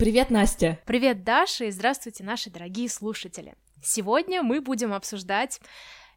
Привет, 0.00 0.30
Настя! 0.30 0.78
Привет, 0.86 1.24
Даша, 1.24 1.66
и 1.66 1.70
здравствуйте, 1.70 2.24
наши 2.24 2.48
дорогие 2.48 2.88
слушатели! 2.88 3.52
Сегодня 3.84 4.42
мы 4.42 4.62
будем 4.62 4.94
обсуждать 4.94 5.60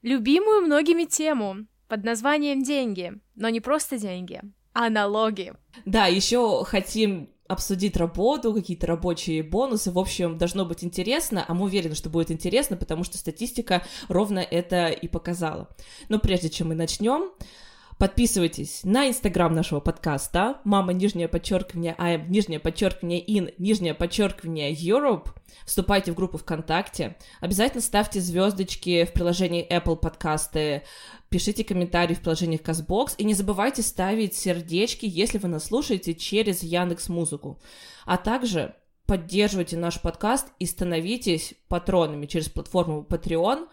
любимую 0.01 0.61
многими 0.61 1.03
тему 1.03 1.67
под 1.89 2.05
названием 2.05 2.63
«Деньги», 2.63 3.11
но 3.35 3.49
не 3.49 3.59
просто 3.59 3.97
деньги, 3.97 4.39
а 4.71 4.89
налоги. 4.89 5.51
Да, 5.83 6.07
еще 6.07 6.63
хотим 6.63 7.29
обсудить 7.49 7.97
работу, 7.97 8.53
какие-то 8.53 8.87
рабочие 8.87 9.43
бонусы. 9.43 9.91
В 9.91 9.99
общем, 9.99 10.37
должно 10.37 10.63
быть 10.63 10.85
интересно, 10.85 11.43
а 11.45 11.53
мы 11.53 11.65
уверены, 11.65 11.95
что 11.95 12.09
будет 12.09 12.31
интересно, 12.31 12.77
потому 12.77 13.03
что 13.03 13.17
статистика 13.17 13.83
ровно 14.07 14.39
это 14.39 14.87
и 14.87 15.09
показала. 15.09 15.67
Но 16.07 16.19
прежде 16.19 16.49
чем 16.49 16.69
мы 16.69 16.75
начнем, 16.75 17.33
Подписывайтесь 18.03 18.81
на 18.83 19.07
инстаграм 19.07 19.55
нашего 19.55 19.79
подкаста 19.79 20.57
мама 20.65 20.91
нижнее 20.91 21.29
подчеркивание 21.29 21.95
I'm 21.97 22.27
нижнее 22.27 22.59
подчеркивание 22.59 23.25
in 23.25 23.53
нижнее 23.57 23.93
подчеркивание 23.93 24.73
Europe. 24.73 25.29
Вступайте 25.65 26.11
в 26.11 26.15
группу 26.15 26.37
ВКонтакте. 26.37 27.15
Обязательно 27.39 27.79
ставьте 27.79 28.19
звездочки 28.19 29.05
в 29.05 29.13
приложении 29.13 29.65
Apple 29.65 29.95
подкасты. 29.95 30.83
Пишите 31.29 31.63
комментарии 31.63 32.13
в 32.13 32.19
приложениях 32.19 32.59
CastBox. 32.59 33.13
И 33.19 33.23
не 33.23 33.35
забывайте 33.35 33.81
ставить 33.81 34.35
сердечки, 34.35 35.05
если 35.05 35.37
вы 35.37 35.47
нас 35.47 35.67
слушаете 35.67 36.13
через 36.13 36.61
Яндекс 36.61 37.07
Музыку. 37.07 37.61
А 38.05 38.17
также 38.17 38.75
поддерживайте 39.05 39.77
наш 39.77 40.01
подкаст 40.01 40.47
и 40.59 40.65
становитесь 40.65 41.55
патронами 41.67 42.25
через 42.25 42.49
платформу 42.49 43.05
Patreon. 43.07 43.67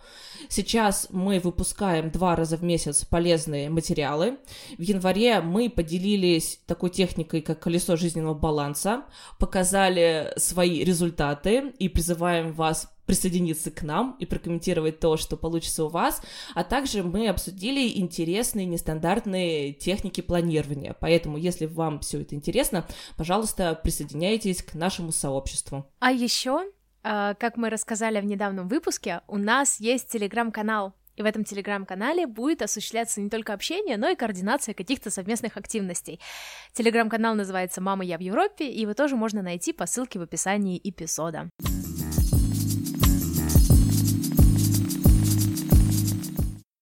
Сейчас 0.48 1.06
мы 1.10 1.38
выпускаем 1.38 2.10
два 2.10 2.34
раза 2.34 2.56
в 2.56 2.64
месяц 2.64 3.04
полезные 3.04 3.70
материалы. 3.70 4.38
В 4.76 4.82
январе 4.82 5.40
мы 5.40 5.70
поделились 5.70 6.60
такой 6.66 6.90
техникой, 6.90 7.42
как 7.42 7.60
колесо 7.60 7.96
жизненного 7.96 8.34
баланса, 8.34 9.04
показали 9.38 10.32
свои 10.36 10.82
результаты 10.82 11.72
и 11.78 11.88
призываем 11.88 12.52
вас 12.52 12.92
присоединиться 13.10 13.72
к 13.72 13.82
нам 13.82 14.14
и 14.20 14.24
прокомментировать 14.24 15.00
то, 15.00 15.16
что 15.16 15.36
получится 15.36 15.84
у 15.84 15.88
вас, 15.88 16.22
а 16.54 16.62
также 16.62 17.02
мы 17.02 17.26
обсудили 17.26 17.98
интересные 17.98 18.66
нестандартные 18.66 19.72
техники 19.72 20.20
планирования. 20.20 20.94
Поэтому, 21.00 21.36
если 21.36 21.66
вам 21.66 21.98
все 21.98 22.20
это 22.20 22.36
интересно, 22.36 22.86
пожалуйста, 23.16 23.74
присоединяйтесь 23.82 24.62
к 24.62 24.74
нашему 24.74 25.10
сообществу. 25.10 25.90
А 25.98 26.12
еще, 26.12 26.70
а, 27.02 27.34
как 27.34 27.56
мы 27.56 27.68
рассказали 27.68 28.20
в 28.20 28.24
недавнем 28.26 28.68
выпуске, 28.68 29.22
у 29.26 29.38
нас 29.38 29.80
есть 29.80 30.08
телеграм-канал, 30.08 30.94
и 31.16 31.22
в 31.22 31.26
этом 31.26 31.42
телеграм-канале 31.42 32.28
будет 32.28 32.62
осуществляться 32.62 33.20
не 33.20 33.28
только 33.28 33.54
общение, 33.54 33.96
но 33.96 34.08
и 34.08 34.14
координация 34.14 34.72
каких-то 34.72 35.10
совместных 35.10 35.56
активностей. 35.56 36.20
Телеграм-канал 36.74 37.34
называется 37.34 37.80
«Мама, 37.80 38.04
я 38.04 38.18
в 38.18 38.20
Европе», 38.20 38.70
и 38.70 38.82
его 38.82 38.94
тоже 38.94 39.16
можно 39.16 39.42
найти 39.42 39.72
по 39.72 39.86
ссылке 39.86 40.20
в 40.20 40.22
описании 40.22 40.80
эпизода. 40.82 41.50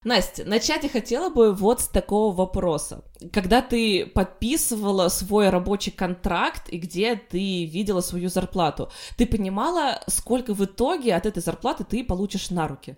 Настя, 0.08 0.46
начать 0.46 0.84
я 0.84 0.88
хотела 0.88 1.28
бы 1.28 1.52
вот 1.52 1.82
с 1.82 1.86
такого 1.88 2.34
вопроса. 2.34 3.04
Когда 3.30 3.60
ты 3.60 4.06
подписывала 4.06 5.08
свой 5.08 5.50
рабочий 5.50 5.90
контракт 5.90 6.70
и 6.70 6.78
где 6.78 7.14
ты 7.14 7.66
видела 7.66 8.00
свою 8.00 8.30
зарплату, 8.30 8.90
ты 9.18 9.26
понимала, 9.26 10.02
сколько 10.06 10.54
в 10.54 10.64
итоге 10.64 11.14
от 11.14 11.26
этой 11.26 11.42
зарплаты 11.42 11.84
ты 11.84 12.02
получишь 12.02 12.48
на 12.48 12.66
руки? 12.66 12.96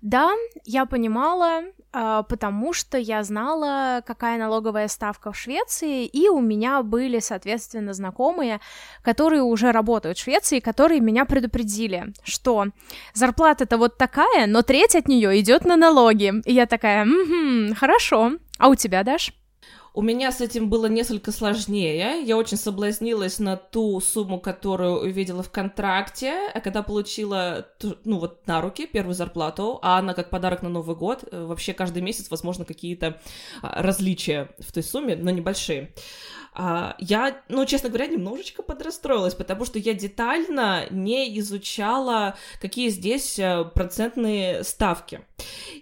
Да, 0.00 0.30
я 0.64 0.86
понимала, 0.86 1.62
а, 1.92 2.22
потому 2.22 2.72
что 2.72 2.98
я 2.98 3.24
знала, 3.24 4.02
какая 4.06 4.38
налоговая 4.38 4.86
ставка 4.88 5.32
в 5.32 5.36
Швеции, 5.36 6.06
и 6.06 6.28
у 6.28 6.40
меня 6.40 6.82
были, 6.82 7.18
соответственно, 7.18 7.94
знакомые, 7.94 8.60
которые 9.02 9.42
уже 9.42 9.72
работают 9.72 10.18
в 10.18 10.22
Швеции, 10.22 10.60
которые 10.60 11.00
меня 11.00 11.24
предупредили, 11.24 12.12
что 12.22 12.66
зарплата-то 13.14 13.76
вот 13.76 13.98
такая, 13.98 14.46
но 14.46 14.62
треть 14.62 14.94
от 14.94 15.08
нее 15.08 15.40
идет 15.40 15.64
на 15.64 15.76
налоги. 15.76 16.32
И 16.44 16.52
я 16.52 16.66
такая, 16.66 17.04
угу, 17.04 17.74
хорошо. 17.74 18.32
А 18.58 18.68
у 18.68 18.74
тебя, 18.76 19.02
Даш? 19.02 19.32
У 19.98 20.00
меня 20.00 20.30
с 20.30 20.40
этим 20.40 20.70
было 20.70 20.86
несколько 20.86 21.32
сложнее. 21.32 22.22
Я 22.24 22.36
очень 22.36 22.56
соблазнилась 22.56 23.40
на 23.40 23.56
ту 23.56 23.98
сумму, 24.00 24.38
которую 24.38 25.00
увидела 25.00 25.42
в 25.42 25.50
контракте, 25.50 26.52
а 26.54 26.60
когда 26.60 26.84
получила, 26.84 27.66
ну 28.04 28.20
вот, 28.20 28.46
на 28.46 28.60
руки 28.60 28.86
первую 28.86 29.16
зарплату, 29.16 29.80
а 29.82 29.98
она 29.98 30.14
как 30.14 30.30
подарок 30.30 30.62
на 30.62 30.68
Новый 30.68 30.94
год, 30.94 31.24
э, 31.28 31.44
вообще 31.44 31.72
каждый 31.72 32.00
месяц, 32.00 32.30
возможно, 32.30 32.64
какие-то 32.64 33.20
а, 33.60 33.82
различия 33.82 34.50
в 34.60 34.70
той 34.70 34.84
сумме, 34.84 35.16
но 35.16 35.32
небольшие. 35.32 35.92
А, 36.60 36.96
я, 36.98 37.40
ну, 37.48 37.64
честно 37.66 37.88
говоря, 37.88 38.08
немножечко 38.08 38.64
подрастроилась, 38.64 39.34
потому 39.34 39.64
что 39.64 39.78
я 39.78 39.94
детально 39.94 40.86
не 40.90 41.38
изучала, 41.38 42.36
какие 42.60 42.88
здесь 42.88 43.38
э, 43.38 43.64
процентные 43.72 44.64
ставки. 44.64 45.20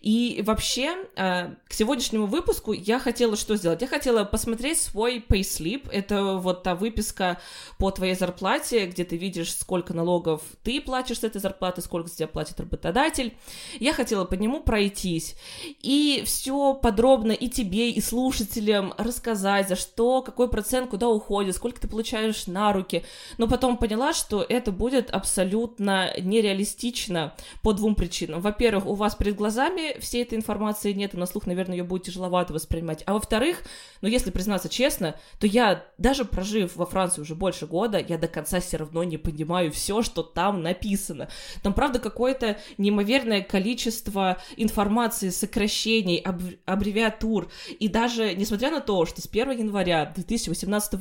И 0.02 0.42
вообще, 0.44 0.94
э, 1.16 1.54
к 1.66 1.72
сегодняшнему 1.72 2.26
выпуску 2.26 2.74
я 2.74 2.98
хотела 2.98 3.36
что 3.36 3.56
сделать? 3.56 3.80
Я 3.80 3.88
хотела 3.88 4.24
посмотреть 4.24 4.78
свой 4.78 5.24
payslip, 5.26 5.88
это 5.90 6.34
вот 6.34 6.62
та 6.62 6.74
выписка 6.74 7.40
по 7.78 7.90
твоей 7.90 8.14
зарплате, 8.14 8.84
где 8.84 9.04
ты 9.04 9.16
видишь, 9.16 9.54
сколько 9.56 9.94
налогов 9.94 10.42
ты 10.62 10.82
платишь 10.82 11.20
с 11.20 11.24
этой 11.24 11.40
зарплаты, 11.40 11.80
сколько 11.80 12.10
за 12.10 12.16
тебя 12.16 12.28
платит 12.28 12.60
работодатель. 12.60 13.34
Я 13.80 13.94
хотела 13.94 14.26
по 14.26 14.34
нему 14.34 14.60
пройтись 14.60 15.36
и 15.80 16.22
все 16.26 16.74
подробно 16.74 17.32
и 17.32 17.48
тебе, 17.48 17.92
и 17.92 18.02
слушателям 18.02 18.92
рассказать, 18.98 19.70
за 19.70 19.76
что, 19.76 20.20
какой 20.20 20.50
процент 20.50 20.65
куда 20.88 21.08
уходит, 21.08 21.54
сколько 21.54 21.80
ты 21.80 21.88
получаешь 21.88 22.46
на 22.46 22.72
руки. 22.72 23.04
Но 23.38 23.48
потом 23.48 23.76
поняла, 23.76 24.12
что 24.12 24.44
это 24.46 24.72
будет 24.72 25.10
абсолютно 25.10 26.10
нереалистично 26.18 27.34
по 27.62 27.72
двум 27.72 27.94
причинам. 27.94 28.40
Во-первых, 28.40 28.86
у 28.86 28.94
вас 28.94 29.14
перед 29.14 29.36
глазами 29.36 29.98
всей 30.00 30.22
этой 30.22 30.36
информации 30.36 30.92
нет, 30.92 31.14
и 31.14 31.16
на 31.16 31.26
слух, 31.26 31.46
наверное, 31.46 31.76
ее 31.76 31.84
будет 31.84 32.04
тяжеловато 32.04 32.52
воспринимать. 32.52 33.02
А 33.06 33.14
во-вторых, 33.14 33.62
ну, 34.00 34.08
если 34.08 34.30
признаться 34.30 34.68
честно, 34.68 35.14
то 35.38 35.46
я, 35.46 35.84
даже 35.98 36.24
прожив 36.24 36.76
во 36.76 36.86
Франции 36.86 37.20
уже 37.20 37.34
больше 37.34 37.66
года, 37.66 37.98
я 37.98 38.18
до 38.18 38.28
конца 38.28 38.60
все 38.60 38.76
равно 38.76 39.04
не 39.04 39.18
понимаю 39.18 39.70
все, 39.72 40.02
что 40.02 40.22
там 40.22 40.62
написано. 40.62 41.28
Там, 41.62 41.72
правда, 41.72 41.98
какое-то 41.98 42.58
неимоверное 42.78 43.42
количество 43.42 44.38
информации, 44.56 45.30
сокращений, 45.30 46.18
аб- 46.18 46.58
аббревиатур. 46.64 47.48
И 47.78 47.88
даже, 47.88 48.34
несмотря 48.34 48.70
на 48.70 48.80
то, 48.80 49.06
что 49.06 49.20
с 49.20 49.26
1 49.26 49.50
января 49.52 50.12
2018 50.14 50.55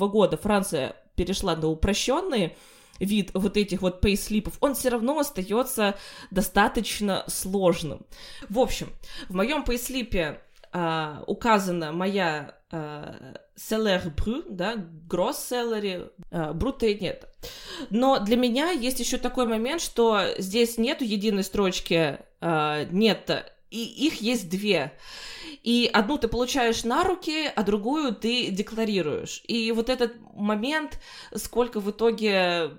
года 0.07 0.37
Франция 0.37 0.95
перешла 1.15 1.55
на 1.55 1.67
упрощенные 1.67 2.55
вид 2.99 3.31
вот 3.33 3.57
этих 3.57 3.81
вот 3.81 4.01
пейслипов, 4.01 4.57
он 4.61 4.73
все 4.73 4.89
равно 4.89 5.19
остается 5.19 5.95
достаточно 6.31 7.23
сложным. 7.27 8.05
В 8.49 8.59
общем, 8.59 8.89
в 9.27 9.35
моем 9.35 9.63
пейслипе 9.63 10.41
э, 10.71 11.23
указана 11.27 11.91
моя 11.91 12.55
селер 13.55 14.01
брю, 14.17 14.43
да, 14.49 14.75
гросс 15.07 15.47
селлери, 15.47 16.09
э, 16.31 16.53
бруты 16.53 16.97
нет. 16.99 17.29
Но 17.89 18.19
для 18.19 18.35
меня 18.35 18.71
есть 18.71 18.99
еще 18.99 19.17
такой 19.17 19.47
момент, 19.47 19.81
что 19.81 20.21
здесь 20.37 20.77
нету 20.77 21.03
единой 21.03 21.43
строчки 21.43 22.19
э, 22.41 22.85
нет, 22.91 23.53
и 23.69 23.83
их 23.83 24.21
есть 24.21 24.49
две. 24.49 24.93
И 25.65 25.89
одну 25.91 26.19
ты 26.19 26.27
получаешь 26.27 26.83
на 26.83 27.03
руки, 27.03 27.47
а 27.55 27.63
другую 27.63 28.13
ты 28.13 28.51
декларируешь. 28.51 29.41
И 29.47 29.71
вот 29.71 29.89
этот 29.89 30.13
момент, 30.35 30.99
сколько 31.33 31.79
в 31.79 31.89
итоге 31.89 32.69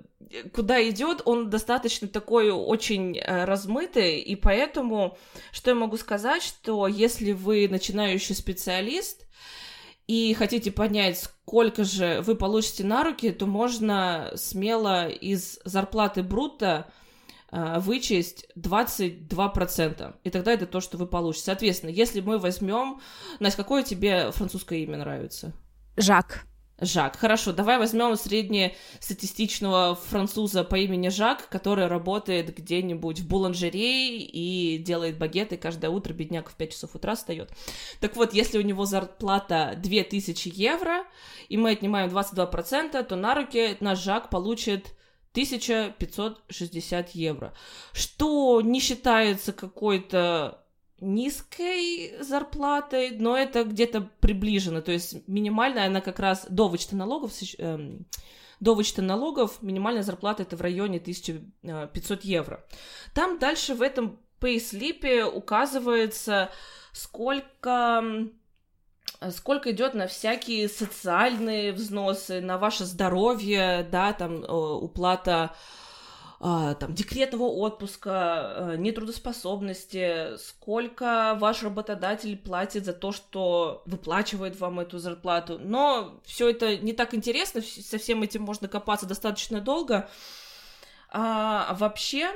куда 0.54 0.88
идет, 0.88 1.20
он 1.24 1.50
достаточно 1.50 2.06
такой 2.06 2.50
очень 2.50 3.18
э, 3.18 3.44
размытый, 3.44 4.20
и 4.20 4.36
поэтому, 4.36 5.18
что 5.50 5.72
я 5.72 5.74
могу 5.74 5.96
сказать, 5.96 6.44
что 6.44 6.86
если 6.86 7.32
вы 7.32 7.66
начинающий 7.68 8.36
специалист 8.36 9.26
и 10.06 10.32
хотите 10.34 10.70
понять, 10.70 11.18
сколько 11.18 11.82
же 11.82 12.22
вы 12.24 12.36
получите 12.36 12.84
на 12.84 13.02
руки, 13.02 13.32
то 13.32 13.46
можно 13.46 14.30
смело 14.36 15.08
из 15.08 15.58
зарплаты 15.64 16.22
брутто 16.22 16.86
Э, 16.86 16.92
вычесть 17.78 18.46
22%. 18.56 20.14
И 20.24 20.30
тогда 20.30 20.52
это 20.52 20.66
то, 20.66 20.80
что 20.80 20.98
вы 20.98 21.06
получите. 21.06 21.46
Соответственно, 21.46 21.90
если 21.90 22.20
мы 22.20 22.38
возьмем... 22.38 23.00
Настя, 23.40 23.62
какое 23.62 23.82
тебе 23.82 24.30
французское 24.32 24.80
имя 24.80 24.98
нравится? 24.98 25.52
Жак. 25.96 26.44
Жак. 26.78 27.16
Хорошо, 27.16 27.54
давай 27.54 27.78
возьмем 27.78 28.16
среднестатистичного 28.16 29.94
француза 29.94 30.62
по 30.62 30.76
имени 30.76 31.08
Жак, 31.08 31.48
который 31.48 31.86
работает 31.86 32.54
где-нибудь 32.54 33.20
в 33.20 33.28
буланжерее 33.28 34.18
и 34.20 34.76
делает 34.76 35.16
багеты 35.16 35.56
каждое 35.56 35.88
утро, 35.88 36.12
бедняк 36.12 36.50
в 36.50 36.54
5 36.54 36.72
часов 36.72 36.94
утра 36.94 37.14
встает. 37.14 37.50
Так 38.00 38.14
вот, 38.16 38.34
если 38.34 38.58
у 38.58 38.62
него 38.62 38.84
зарплата 38.84 39.72
2000 39.78 40.52
евро, 40.54 41.04
и 41.48 41.56
мы 41.56 41.70
отнимаем 41.70 42.10
22%, 42.10 43.02
то 43.04 43.16
на 43.16 43.34
руки 43.34 43.78
наш 43.80 44.02
Жак 44.02 44.28
получит 44.28 44.92
1560 45.36 47.10
евро, 47.10 47.52
что 47.92 48.62
не 48.62 48.80
считается 48.80 49.52
какой-то 49.52 50.64
низкой 50.98 52.22
зарплатой, 52.22 53.10
но 53.10 53.36
это 53.36 53.64
где-то 53.64 54.08
приближено, 54.20 54.80
то 54.80 54.92
есть 54.92 55.28
минимальная 55.28 55.88
она 55.88 56.00
как 56.00 56.20
раз 56.20 56.46
до 56.48 56.68
вычета 56.68 56.96
налогов 56.96 57.32
эм, 57.58 58.06
до 58.60 58.74
вычета 58.74 59.02
налогов 59.02 59.60
минимальная 59.60 60.02
зарплата 60.02 60.42
это 60.42 60.56
в 60.56 60.62
районе 60.62 60.96
1500 60.96 62.24
евро. 62.24 62.64
Там 63.12 63.38
дальше 63.38 63.74
в 63.74 63.82
этом 63.82 64.18
пейслипе 64.40 65.26
указывается, 65.26 66.50
сколько 66.92 68.02
сколько 69.30 69.70
идет 69.70 69.94
на 69.94 70.06
всякие 70.06 70.68
социальные 70.68 71.72
взносы, 71.72 72.40
на 72.40 72.58
ваше 72.58 72.84
здоровье, 72.84 73.88
да, 73.90 74.12
там 74.12 74.44
э, 74.44 74.52
уплата 74.52 75.54
а, 76.38 76.74
там, 76.74 76.92
декретного 76.92 77.44
отпуска, 77.44 78.54
э, 78.56 78.76
нетрудоспособности, 78.76 80.36
сколько 80.36 81.34
ваш 81.40 81.62
работодатель 81.62 82.36
платит 82.36 82.84
за 82.84 82.92
то, 82.92 83.10
что 83.10 83.82
выплачивает 83.86 84.60
вам 84.60 84.80
эту 84.80 84.98
зарплату. 84.98 85.58
Но 85.58 86.20
все 86.24 86.50
это 86.50 86.76
не 86.76 86.92
так 86.92 87.14
интересно, 87.14 87.62
со 87.62 87.96
всем 87.96 88.22
этим 88.22 88.42
можно 88.42 88.68
копаться 88.68 89.06
достаточно 89.06 89.62
долго. 89.62 90.10
А, 91.08 91.74
вообще, 91.78 92.30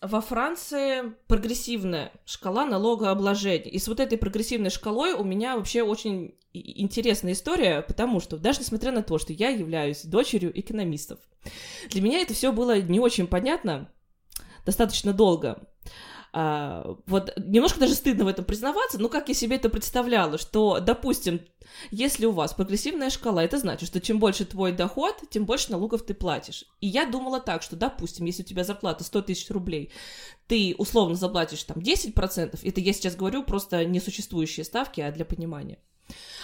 во 0.00 0.20
Франции 0.20 1.14
прогрессивная 1.26 2.12
шкала 2.24 2.66
налогообложения. 2.66 3.70
И 3.70 3.78
с 3.78 3.88
вот 3.88 4.00
этой 4.00 4.18
прогрессивной 4.18 4.70
шкалой 4.70 5.12
у 5.12 5.24
меня 5.24 5.56
вообще 5.56 5.82
очень 5.82 6.34
интересная 6.52 7.32
история, 7.32 7.82
потому 7.82 8.20
что 8.20 8.36
даже 8.36 8.60
несмотря 8.60 8.92
на 8.92 9.02
то, 9.02 9.18
что 9.18 9.32
я 9.32 9.48
являюсь 9.48 10.04
дочерью 10.04 10.58
экономистов, 10.58 11.18
для 11.90 12.00
меня 12.00 12.20
это 12.20 12.34
все 12.34 12.52
было 12.52 12.80
не 12.80 13.00
очень 13.00 13.26
понятно 13.26 13.90
достаточно 14.64 15.12
долго. 15.12 15.66
А, 16.36 16.96
вот 17.06 17.32
немножко 17.36 17.78
даже 17.78 17.94
стыдно 17.94 18.24
в 18.24 18.28
этом 18.28 18.44
признаваться, 18.44 18.98
но 18.98 19.08
как 19.08 19.28
я 19.28 19.34
себе 19.34 19.54
это 19.54 19.68
представляла, 19.68 20.36
что, 20.36 20.80
допустим, 20.80 21.40
если 21.92 22.26
у 22.26 22.32
вас 22.32 22.52
прогрессивная 22.54 23.10
шкала, 23.10 23.44
это 23.44 23.56
значит, 23.56 23.88
что 23.88 24.00
чем 24.00 24.18
больше 24.18 24.44
твой 24.44 24.72
доход, 24.72 25.14
тем 25.30 25.46
больше 25.46 25.70
налогов 25.70 26.02
ты 26.02 26.12
платишь. 26.12 26.64
И 26.80 26.88
я 26.88 27.06
думала 27.06 27.38
так, 27.38 27.62
что, 27.62 27.76
допустим, 27.76 28.26
если 28.26 28.42
у 28.42 28.46
тебя 28.46 28.64
зарплата 28.64 29.04
100 29.04 29.22
тысяч 29.22 29.48
рублей, 29.50 29.92
ты 30.48 30.74
условно 30.76 31.14
заплатишь 31.14 31.62
там 31.62 31.78
10%, 31.78 32.58
это 32.60 32.80
я 32.80 32.92
сейчас 32.92 33.14
говорю 33.14 33.44
просто 33.44 33.84
несуществующие 33.84 34.64
ставки, 34.64 35.00
а 35.00 35.12
для 35.12 35.24
понимания. 35.24 35.78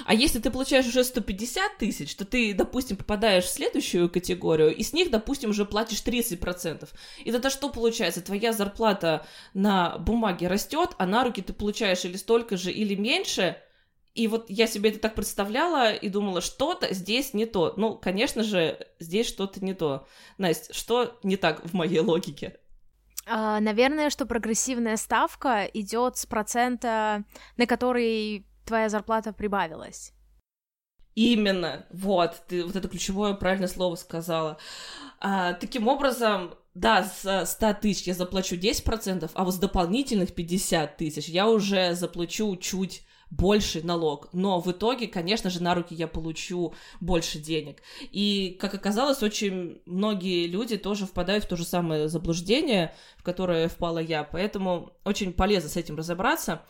А 0.07 0.15
если 0.15 0.39
ты 0.39 0.51
получаешь 0.51 0.87
уже 0.87 1.05
150 1.05 1.79
тысяч, 1.79 2.15
то 2.15 2.25
ты, 2.25 2.55
допустим, 2.55 2.97
попадаешь 2.97 3.45
в 3.45 3.53
следующую 3.53 4.09
категорию, 4.09 4.75
и 4.75 4.83
с 4.83 4.93
них, 4.93 5.11
допустим, 5.11 5.51
уже 5.51 5.65
платишь 5.65 6.03
30%. 6.03 6.89
И 7.25 7.33
тогда 7.33 7.51
что 7.51 7.69
получается? 7.69 8.23
Твоя 8.23 8.53
зарплата 8.53 9.27
на 9.55 9.99
бумаге 9.99 10.49
растет, 10.49 10.91
а 10.99 11.07
на 11.07 11.25
руки 11.25 11.43
ты 11.43 11.53
получаешь 11.53 12.05
или 12.05 12.17
столько 12.17 12.57
же, 12.57 12.73
или 12.73 12.95
меньше. 12.95 13.57
И 14.15 14.27
вот 14.27 14.51
я 14.51 14.67
себе 14.67 14.91
это 14.91 14.99
так 14.99 15.15
представляла 15.15 15.93
и 15.93 16.09
думала, 16.09 16.41
что-то 16.41 16.93
здесь 16.93 17.33
не 17.33 17.47
то. 17.47 17.75
Ну, 17.77 17.97
конечно 17.97 18.43
же, 18.43 18.87
здесь 18.99 19.29
что-то 19.29 19.65
не 19.65 19.75
то. 19.75 20.07
Настя, 20.37 20.75
что 20.75 21.19
не 21.23 21.37
так 21.37 21.65
в 21.65 21.75
моей 21.75 22.01
логике? 22.01 22.59
А, 23.27 23.61
наверное, 23.61 24.11
что 24.11 24.27
прогрессивная 24.27 24.97
ставка 24.97 25.65
идет 25.73 26.17
с 26.17 26.27
процента, 26.27 27.25
на 27.57 27.67
который 27.67 28.47
твоя 28.71 28.89
зарплата 28.89 29.33
прибавилась. 29.33 30.13
Именно, 31.17 31.87
вот, 31.91 32.43
ты 32.49 32.65
вот 32.65 32.77
это 32.77 32.89
ключевое 32.89 33.35
правильное 33.35 33.69
слово 33.69 33.97
сказала. 33.97 34.59
А, 35.19 35.55
таким 35.55 35.89
образом, 35.89 36.55
да, 36.75 37.03
с 37.05 37.51
100 37.51 37.75
тысяч 37.75 38.07
я 38.07 38.15
заплачу 38.15 38.55
10%, 38.55 39.29
а 39.35 39.45
вот 39.45 39.55
с 39.55 39.59
дополнительных 39.59 40.35
50 40.35 40.97
тысяч 40.97 41.29
я 41.29 41.49
уже 41.49 41.95
заплачу 41.95 42.57
чуть 42.57 43.03
больше 43.31 43.85
налог, 43.85 44.29
но 44.33 44.61
в 44.61 44.71
итоге, 44.71 45.07
конечно 45.07 45.51
же, 45.51 45.63
на 45.63 45.75
руки 45.75 45.95
я 45.95 46.09
получу 46.09 46.75
больше 47.01 47.39
денег. 47.39 47.83
И, 48.11 48.57
как 48.61 48.75
оказалось, 48.75 49.23
очень 49.23 49.83
многие 49.87 50.47
люди 50.47 50.77
тоже 50.77 51.07
впадают 51.07 51.45
в 51.45 51.49
то 51.49 51.57
же 51.57 51.65
самое 51.65 52.09
заблуждение, 52.09 52.95
в 53.17 53.23
которое 53.23 53.69
впала 53.69 53.99
я, 53.99 54.25
поэтому 54.25 54.93
очень 55.05 55.33
полезно 55.33 55.69
с 55.69 55.77
этим 55.77 55.97
разобраться. 55.97 56.63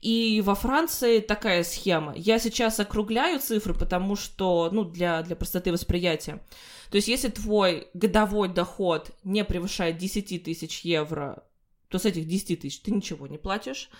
И 0.00 0.40
во 0.44 0.54
Франции 0.54 1.20
такая 1.20 1.62
схема. 1.62 2.14
Я 2.16 2.38
сейчас 2.38 2.80
округляю 2.80 3.38
цифры, 3.38 3.74
потому 3.74 4.16
что, 4.16 4.70
ну, 4.72 4.84
для, 4.84 5.22
для 5.22 5.36
простоты 5.36 5.72
восприятия. 5.72 6.42
То 6.90 6.96
есть, 6.96 7.08
если 7.08 7.28
твой 7.28 7.88
годовой 7.92 8.48
доход 8.48 9.10
не 9.24 9.44
превышает 9.44 9.98
10 9.98 10.42
тысяч 10.44 10.80
евро, 10.80 11.44
то 11.88 11.98
с 11.98 12.06
этих 12.06 12.26
10 12.26 12.60
тысяч 12.60 12.80
ты 12.80 12.92
ничего 12.92 13.26
не 13.26 13.36
платишь. 13.36 13.90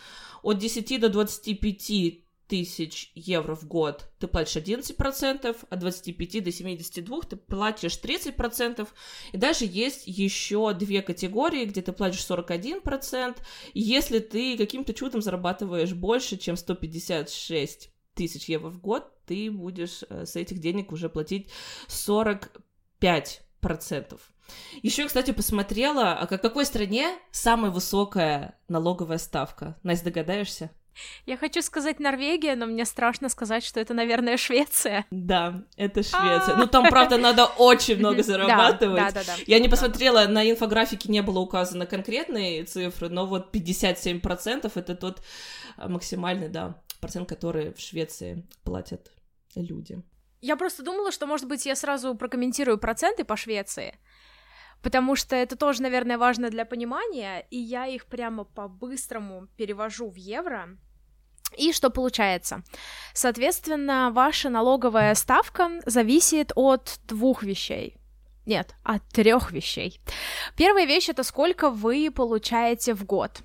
От 0.42 0.58
10 0.58 1.00
до 1.00 1.10
25 1.10 2.29
тысяч 2.50 3.12
евро 3.14 3.54
в 3.54 3.64
год 3.64 4.10
ты 4.18 4.26
платишь 4.26 4.56
11%, 4.56 5.56
от 5.70 5.78
25 5.78 6.44
до 6.44 6.50
72 6.50 7.20
ты 7.22 7.36
платишь 7.36 7.98
30%, 8.02 8.88
и 9.32 9.36
даже 9.36 9.64
есть 9.64 10.08
еще 10.08 10.74
две 10.74 11.00
категории, 11.00 11.64
где 11.64 11.80
ты 11.80 11.92
платишь 11.92 12.26
41%, 12.28 13.36
если 13.72 14.18
ты 14.18 14.58
каким-то 14.58 14.92
чудом 14.92 15.22
зарабатываешь 15.22 15.94
больше, 15.94 16.36
чем 16.36 16.56
156 16.56 17.90
тысяч 18.14 18.48
евро 18.48 18.68
в 18.68 18.80
год, 18.80 19.12
ты 19.26 19.48
будешь 19.48 20.02
э, 20.08 20.26
с 20.26 20.34
этих 20.34 20.58
денег 20.58 20.90
уже 20.90 21.08
платить 21.08 21.48
45%. 21.88 24.18
Еще, 24.82 25.06
кстати, 25.06 25.30
посмотрела, 25.30 26.14
а 26.14 26.26
в 26.26 26.38
какой 26.38 26.66
стране 26.66 27.16
самая 27.30 27.70
высокая 27.70 28.58
налоговая 28.66 29.18
ставка? 29.18 29.78
Настя, 29.84 30.06
догадаешься? 30.06 30.72
Я 31.26 31.36
хочу 31.36 31.62
сказать 31.62 32.00
Норвегия, 32.00 32.56
но 32.56 32.66
мне 32.66 32.84
страшно 32.84 33.28
сказать, 33.28 33.64
что 33.64 33.80
это, 33.80 33.94
наверное, 33.94 34.36
Швеция. 34.36 35.06
Да, 35.10 35.62
это 35.76 36.02
Швеция. 36.02 36.56
Ну, 36.56 36.66
там, 36.66 36.88
правда, 36.88 37.16
надо 37.16 37.46
очень 37.46 37.96
много 37.98 38.22
зарабатывать. 38.22 39.14
Я 39.46 39.58
не 39.58 39.68
посмотрела, 39.68 40.26
на 40.26 40.50
инфографике 40.50 41.10
не 41.10 41.22
было 41.22 41.38
указано 41.38 41.86
конкретные 41.86 42.64
цифры, 42.64 43.08
но 43.08 43.26
вот 43.26 43.54
57% 43.54 44.70
это 44.74 44.94
тот 44.94 45.22
а, 45.76 45.88
максимальный, 45.88 46.48
да, 46.48 46.82
процент, 47.00 47.28
который 47.28 47.72
в 47.72 47.80
Швеции 47.80 48.46
платят 48.64 49.10
люди. 49.54 50.02
Я 50.40 50.56
просто 50.56 50.82
думала, 50.82 51.12
что, 51.12 51.26
может 51.26 51.46
быть, 51.46 51.66
я 51.66 51.76
сразу 51.76 52.14
прокомментирую 52.14 52.78
проценты 52.78 53.24
по 53.24 53.36
Швеции, 53.36 53.98
потому 54.82 55.16
что 55.16 55.36
это 55.36 55.56
тоже, 55.56 55.82
наверное, 55.82 56.18
важно 56.18 56.50
для 56.50 56.64
понимания, 56.64 57.46
и 57.50 57.58
я 57.58 57.86
их 57.86 58.06
прямо 58.06 58.44
по-быстрому 58.44 59.46
перевожу 59.56 60.10
в 60.10 60.16
евро. 60.16 60.78
И 61.56 61.72
что 61.72 61.90
получается? 61.90 62.62
Соответственно, 63.12 64.10
ваша 64.12 64.48
налоговая 64.50 65.14
ставка 65.14 65.80
зависит 65.84 66.52
от 66.54 67.00
двух 67.06 67.42
вещей. 67.42 67.96
Нет, 68.46 68.74
от 68.82 69.06
трех 69.08 69.52
вещей. 69.52 70.00
Первая 70.56 70.86
вещь 70.86 71.08
это 71.08 71.22
сколько 71.22 71.70
вы 71.70 72.10
получаете 72.10 72.94
в 72.94 73.04
год. 73.04 73.42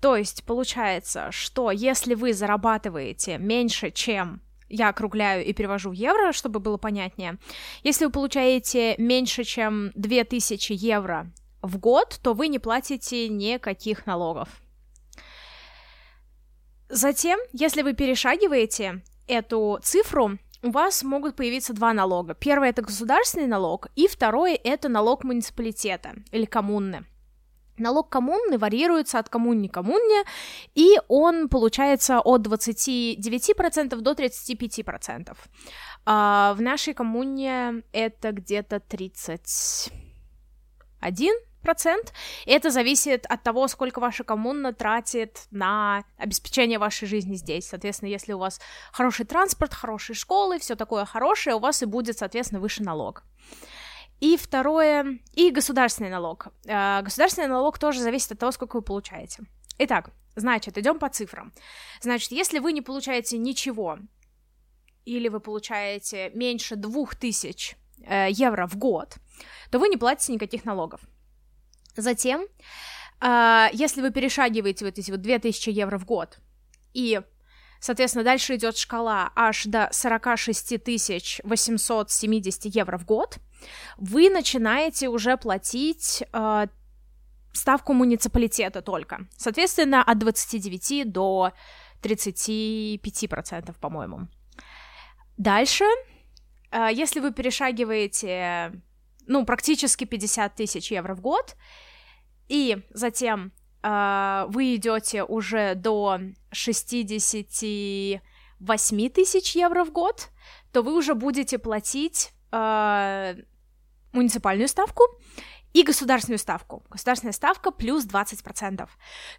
То 0.00 0.16
есть 0.16 0.44
получается, 0.44 1.30
что 1.30 1.70
если 1.70 2.14
вы 2.14 2.32
зарабатываете 2.32 3.38
меньше, 3.38 3.90
чем 3.90 4.42
я 4.68 4.88
округляю 4.88 5.44
и 5.44 5.52
перевожу 5.52 5.90
в 5.90 5.94
евро, 5.94 6.32
чтобы 6.32 6.60
было 6.60 6.76
понятнее. 6.76 7.38
Если 7.82 8.04
вы 8.04 8.10
получаете 8.10 8.94
меньше, 8.98 9.44
чем 9.44 9.92
2000 9.94 10.72
евро 10.72 11.30
в 11.62 11.78
год, 11.78 12.18
то 12.22 12.34
вы 12.34 12.48
не 12.48 12.58
платите 12.58 13.28
никаких 13.28 14.06
налогов. 14.06 14.48
Затем, 16.88 17.38
если 17.52 17.82
вы 17.82 17.94
перешагиваете 17.94 19.02
эту 19.26 19.78
цифру, 19.82 20.38
у 20.62 20.70
вас 20.70 21.02
могут 21.02 21.36
появиться 21.36 21.74
два 21.74 21.92
налога. 21.92 22.34
Первый 22.34 22.68
это 22.70 22.82
государственный 22.82 23.46
налог, 23.46 23.88
и 23.96 24.06
второй 24.06 24.54
это 24.54 24.88
налог 24.88 25.24
муниципалитета 25.24 26.14
или 26.30 26.44
коммуны. 26.44 27.04
Налог 27.78 28.08
коммуны 28.08 28.58
варьируется 28.58 29.18
от 29.18 29.28
коммуни 29.28 29.68
коммуне, 29.68 30.24
и 30.74 30.98
он 31.08 31.48
получается 31.48 32.20
от 32.20 32.46
29% 32.46 33.96
до 33.96 34.12
35%. 34.12 35.36
А 36.04 36.54
в 36.54 36.62
нашей 36.62 36.94
коммуне 36.94 37.82
это 37.92 38.32
где-то 38.32 38.80
31 38.80 41.34
процент. 41.66 42.12
Это 42.46 42.70
зависит 42.70 43.26
от 43.26 43.42
того, 43.42 43.68
сколько 43.68 43.98
ваша 43.98 44.22
коммуна 44.22 44.72
тратит 44.72 45.46
на 45.50 46.04
обеспечение 46.16 46.78
вашей 46.78 47.08
жизни 47.08 47.34
здесь. 47.34 47.68
Соответственно, 47.68 48.10
если 48.10 48.34
у 48.34 48.38
вас 48.38 48.60
хороший 48.92 49.26
транспорт, 49.26 49.74
хорошие 49.74 50.14
школы, 50.14 50.60
все 50.60 50.76
такое 50.76 51.04
хорошее, 51.04 51.56
у 51.56 51.58
вас 51.58 51.82
и 51.82 51.86
будет, 51.86 52.18
соответственно, 52.18 52.60
выше 52.60 52.84
налог. 52.84 53.24
И 54.20 54.36
второе, 54.36 55.18
и 55.34 55.50
государственный 55.50 56.10
налог. 56.10 56.48
Э, 56.64 57.02
государственный 57.02 57.48
налог 57.48 57.78
тоже 57.78 58.00
зависит 58.00 58.32
от 58.32 58.38
того, 58.38 58.52
сколько 58.52 58.76
вы 58.76 58.82
получаете. 58.82 59.44
Итак, 59.78 60.10
значит, 60.36 60.78
идем 60.78 60.98
по 60.98 61.08
цифрам. 61.08 61.52
Значит, 62.00 62.32
если 62.32 62.58
вы 62.58 62.72
не 62.72 62.80
получаете 62.80 63.36
ничего, 63.36 63.98
или 65.04 65.28
вы 65.28 65.40
получаете 65.40 66.30
меньше 66.30 66.76
2000 66.76 67.76
э, 68.04 68.28
евро 68.30 68.66
в 68.66 68.76
год, 68.76 69.16
то 69.70 69.78
вы 69.78 69.88
не 69.88 69.96
платите 69.96 70.32
никаких 70.32 70.64
налогов. 70.64 71.00
Затем, 71.94 72.46
э, 73.20 73.68
если 73.72 74.00
вы 74.00 74.10
перешагиваете 74.10 74.84
вот 74.86 74.98
эти 74.98 75.10
вот 75.10 75.20
2000 75.20 75.70
евро 75.70 75.98
в 75.98 76.06
год 76.06 76.38
и 76.94 77.20
Соответственно, 77.80 78.24
дальше 78.24 78.56
идет 78.56 78.76
шкала 78.76 79.30
аж 79.34 79.64
до 79.64 79.88
46 79.92 81.40
870 81.44 82.64
евро 82.74 82.98
в 82.98 83.04
год. 83.04 83.38
Вы 83.96 84.30
начинаете 84.30 85.08
уже 85.08 85.36
платить 85.36 86.24
э, 86.32 86.66
ставку 87.52 87.92
муниципалитета 87.92 88.82
только. 88.82 89.26
Соответственно, 89.36 90.02
от 90.02 90.18
29 90.18 91.10
до 91.10 91.52
35%, 92.02 93.74
по-моему. 93.80 94.28
Дальше, 95.36 95.84
э, 96.70 96.88
если 96.92 97.20
вы 97.20 97.32
перешагиваете, 97.32 98.72
ну, 99.26 99.44
практически 99.44 100.04
50 100.04 100.54
тысяч 100.54 100.90
евро 100.90 101.14
в 101.14 101.20
год, 101.20 101.56
и 102.48 102.78
затем 102.90 103.52
вы 103.82 104.76
идете 104.76 105.24
уже 105.24 105.74
до 105.74 106.20
68 106.50 109.10
тысяч 109.10 109.56
евро 109.56 109.84
в 109.84 109.92
год, 109.92 110.30
то 110.72 110.82
вы 110.82 110.96
уже 110.96 111.14
будете 111.14 111.58
платить 111.58 112.32
э, 112.52 113.36
муниципальную 114.12 114.68
ставку 114.68 115.02
и 115.72 115.82
государственную 115.82 116.38
ставку. 116.38 116.84
Государственная 116.90 117.32
ставка 117.32 117.70
плюс 117.70 118.06
20%. 118.06 118.88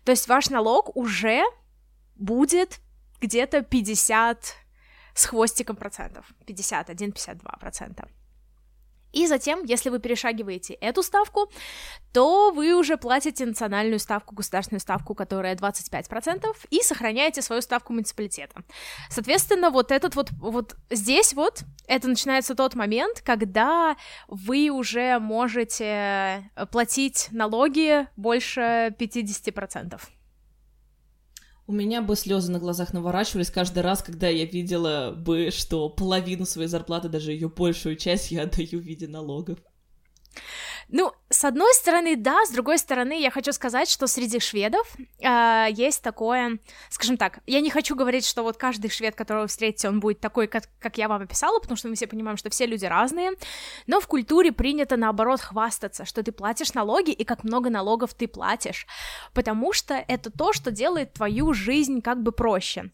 То 0.03 0.11
есть 0.11 0.27
ваш 0.27 0.49
налог 0.49 0.95
уже 0.95 1.43
будет 2.15 2.79
где-то 3.19 3.63
50 3.63 4.55
с 5.13 5.25
хвостиком 5.25 5.75
процентов. 5.75 6.25
51-52 6.45 7.59
процента. 7.59 8.07
И 9.13 9.27
затем, 9.27 9.63
если 9.63 9.89
вы 9.89 9.99
перешагиваете 9.99 10.73
эту 10.75 11.03
ставку, 11.03 11.49
то 12.13 12.51
вы 12.51 12.73
уже 12.73 12.97
платите 12.97 13.45
национальную 13.45 13.99
ставку, 13.99 14.35
государственную 14.35 14.81
ставку, 14.81 15.15
которая 15.15 15.55
25%, 15.55 16.45
и 16.69 16.81
сохраняете 16.81 17.41
свою 17.41 17.61
ставку 17.61 17.93
муниципалитета. 17.93 18.63
Соответственно, 19.09 19.69
вот 19.69 19.91
этот 19.91 20.15
вот, 20.15 20.31
вот 20.39 20.75
здесь 20.89 21.33
вот, 21.33 21.63
это 21.87 22.07
начинается 22.07 22.55
тот 22.55 22.75
момент, 22.75 23.21
когда 23.21 23.95
вы 24.27 24.69
уже 24.69 25.19
можете 25.19 26.49
платить 26.71 27.27
налоги 27.31 28.07
больше 28.15 28.93
50%. 28.99 29.99
У 31.69 31.73
меня 31.73 32.01
бы 32.01 32.15
слезы 32.15 32.49
на 32.49 32.59
глазах 32.59 32.93
наворачивались 32.93 33.51
каждый 33.51 33.83
раз, 33.83 34.01
когда 34.01 34.29
я 34.29 34.45
видела 34.45 35.11
бы, 35.11 35.51
что 35.51 35.89
половину 35.89 36.45
своей 36.45 36.69
зарплаты, 36.69 37.09
даже 37.09 37.33
ее 37.33 37.49
большую 37.49 37.97
часть, 37.97 38.31
я 38.31 38.43
отдаю 38.43 38.79
в 38.79 38.85
виде 38.85 39.05
налогов. 39.05 39.59
Ну, 40.89 41.11
с 41.29 41.43
одной 41.43 41.73
стороны, 41.73 42.15
да, 42.15 42.45
с 42.45 42.51
другой 42.51 42.77
стороны, 42.77 43.19
я 43.19 43.29
хочу 43.29 43.51
сказать, 43.51 43.89
что 43.89 44.07
среди 44.07 44.39
шведов 44.39 44.95
э, 45.19 45.67
есть 45.71 46.01
такое, 46.01 46.59
скажем 46.89 47.17
так, 47.17 47.39
я 47.45 47.59
не 47.59 47.69
хочу 47.69 47.93
говорить, 47.95 48.25
что 48.25 48.43
вот 48.43 48.55
каждый 48.55 48.89
швед, 48.89 49.13
которого 49.13 49.41
вы 49.41 49.47
встретите, 49.47 49.89
он 49.89 49.99
будет 49.99 50.21
такой, 50.21 50.47
как, 50.47 50.63
как 50.79 50.97
я 50.97 51.09
вам 51.09 51.23
описала, 51.23 51.59
потому 51.59 51.75
что 51.75 51.89
мы 51.89 51.95
все 51.95 52.07
понимаем, 52.07 52.37
что 52.37 52.49
все 52.49 52.65
люди 52.65 52.85
разные, 52.85 53.31
но 53.87 53.99
в 53.99 54.07
культуре 54.07 54.53
принято, 54.53 54.95
наоборот, 54.95 55.41
хвастаться, 55.41 56.05
что 56.05 56.23
ты 56.23 56.31
платишь 56.31 56.73
налоги 56.73 57.11
и 57.11 57.25
как 57.25 57.43
много 57.43 57.69
налогов 57.69 58.13
ты 58.13 58.29
платишь, 58.29 58.87
потому 59.33 59.73
что 59.73 59.95
это 59.95 60.31
то, 60.31 60.53
что 60.53 60.71
делает 60.71 61.11
твою 61.11 61.53
жизнь 61.53 62.01
как 62.01 62.23
бы 62.23 62.31
проще. 62.31 62.89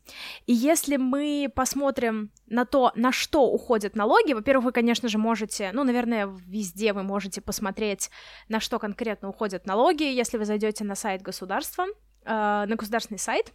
И 0.48 0.54
если 0.54 0.98
мы 0.98 1.52
посмотрим 1.54 2.32
на 2.48 2.66
то, 2.66 2.92
на 2.96 3.12
что 3.12 3.44
уходят 3.46 3.96
налоги, 3.96 4.34
во-первых, 4.34 4.66
вы, 4.66 4.72
конечно 4.72 5.08
же, 5.08 5.20
можете, 5.20 5.70
ну, 5.74 5.84
наверное, 5.84 6.28
везде 6.48 6.94
вы 6.94 7.04
можете 7.04 7.40
посмотреть 7.40 7.83
посмотреть, 7.84 8.10
на 8.50 8.60
что 8.60 8.80
конкретно 8.80 9.30
уходят 9.30 9.66
налоги, 9.66 10.04
если 10.04 10.38
вы 10.38 10.46
зайдете 10.46 10.84
на 10.84 10.96
сайт 10.96 11.22
государства, 11.22 11.86
э, 12.26 12.66
на 12.68 12.76
государственный 12.76 13.20
сайт. 13.20 13.52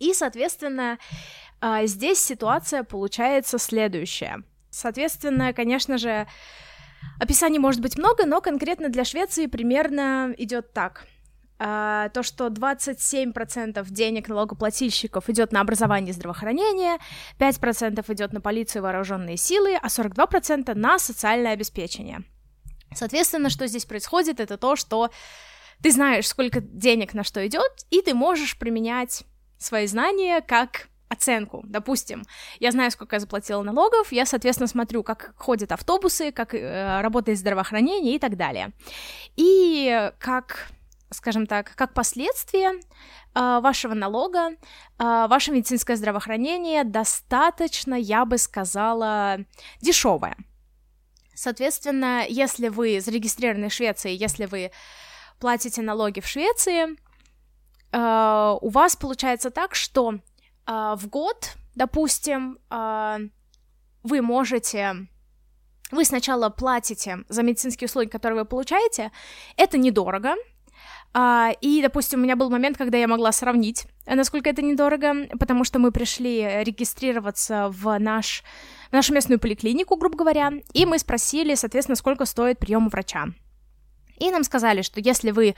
И, 0.00 0.12
соответственно, 0.14 0.98
э, 1.60 1.86
здесь 1.86 2.18
ситуация 2.18 2.82
получается 2.82 3.58
следующая. 3.58 4.42
Соответственно, 4.70 5.52
конечно 5.52 5.98
же, 5.98 6.26
описаний 7.20 7.58
может 7.58 7.80
быть 7.80 7.98
много, 7.98 8.26
но 8.26 8.40
конкретно 8.40 8.88
для 8.88 9.04
Швеции 9.04 9.46
примерно 9.46 10.34
идет 10.38 10.72
так. 10.72 11.06
Uh, 11.58 12.10
то, 12.10 12.22
что 12.22 12.48
27% 12.48 13.90
денег 13.90 14.28
налогоплательщиков 14.28 15.30
идет 15.30 15.52
на 15.52 15.62
образование 15.62 16.10
и 16.10 16.12
здравоохранение, 16.12 16.98
5% 17.38 18.12
идет 18.12 18.34
на 18.34 18.40
полицию 18.42 18.80
и 18.80 18.82
вооруженные 18.82 19.38
силы, 19.38 19.74
а 19.82 19.86
42% 19.86 20.74
на 20.74 20.98
социальное 20.98 21.54
обеспечение. 21.54 22.24
Соответственно, 22.96 23.50
что 23.50 23.66
здесь 23.66 23.84
происходит, 23.84 24.40
это 24.40 24.56
то, 24.56 24.76
что 24.76 25.10
ты 25.82 25.90
знаешь, 25.90 26.26
сколько 26.26 26.60
денег 26.60 27.14
на 27.14 27.22
что 27.22 27.46
идет, 27.46 27.70
и 27.90 28.00
ты 28.00 28.14
можешь 28.14 28.58
применять 28.58 29.24
свои 29.58 29.86
знания 29.86 30.40
как 30.40 30.88
оценку. 31.08 31.62
Допустим, 31.66 32.24
я 32.58 32.72
знаю, 32.72 32.90
сколько 32.90 33.16
я 33.16 33.20
заплатила 33.20 33.62
налогов, 33.62 34.12
я, 34.12 34.26
соответственно, 34.26 34.66
смотрю, 34.66 35.02
как 35.02 35.34
ходят 35.36 35.72
автобусы, 35.72 36.32
как 36.32 36.54
э, 36.54 37.00
работает 37.00 37.38
здравоохранение 37.38 38.16
и 38.16 38.18
так 38.18 38.36
далее. 38.36 38.72
И 39.36 40.10
как, 40.18 40.68
скажем 41.10 41.46
так, 41.46 41.72
как 41.76 41.94
последствие 41.94 42.72
э, 42.72 42.80
вашего 43.34 43.94
налога, 43.94 44.50
э, 44.50 44.54
ваше 44.98 45.52
медицинское 45.52 45.96
здравоохранение 45.96 46.82
достаточно, 46.82 47.94
я 47.94 48.24
бы 48.24 48.38
сказала, 48.38 49.38
дешевое. 49.80 50.36
Соответственно, 51.36 52.24
если 52.26 52.68
вы 52.68 53.00
зарегистрированы 53.00 53.68
в 53.68 53.72
Швеции, 53.72 54.10
если 54.10 54.46
вы 54.46 54.70
платите 55.38 55.82
налоги 55.82 56.20
в 56.20 56.26
Швеции, 56.26 56.96
э, 57.92 58.58
у 58.60 58.68
вас 58.70 58.96
получается 58.96 59.50
так, 59.50 59.74
что 59.74 60.14
э, 60.14 60.94
в 60.96 61.06
год, 61.08 61.56
допустим, 61.74 62.58
э, 62.70 63.18
вы 64.02 64.22
можете 64.22 65.08
вы 65.92 66.04
сначала 66.04 66.48
платите 66.48 67.18
за 67.28 67.42
медицинские 67.42 67.86
услуги, 67.86 68.08
которые 68.08 68.40
вы 68.40 68.44
получаете, 68.44 69.12
это 69.56 69.78
недорого, 69.78 70.34
и, 71.14 71.80
допустим, 71.82 72.20
у 72.20 72.22
меня 72.22 72.36
был 72.36 72.50
момент, 72.50 72.76
когда 72.76 72.98
я 72.98 73.08
могла 73.08 73.32
сравнить, 73.32 73.86
насколько 74.06 74.50
это 74.50 74.62
недорого, 74.62 75.26
потому 75.38 75.64
что 75.64 75.78
мы 75.78 75.90
пришли 75.90 76.62
регистрироваться 76.62 77.68
в 77.70 77.98
наш 77.98 78.42
в 78.90 78.92
нашу 78.92 79.14
местную 79.14 79.40
поликлинику, 79.40 79.96
грубо 79.96 80.16
говоря, 80.16 80.52
и 80.72 80.86
мы 80.86 80.98
спросили, 80.98 81.54
соответственно, 81.54 81.96
сколько 81.96 82.24
стоит 82.24 82.58
прием 82.58 82.86
у 82.86 82.90
врача. 82.90 83.26
И 84.18 84.30
нам 84.30 84.44
сказали, 84.44 84.82
что 84.82 85.00
если 85.00 85.30
вы 85.30 85.54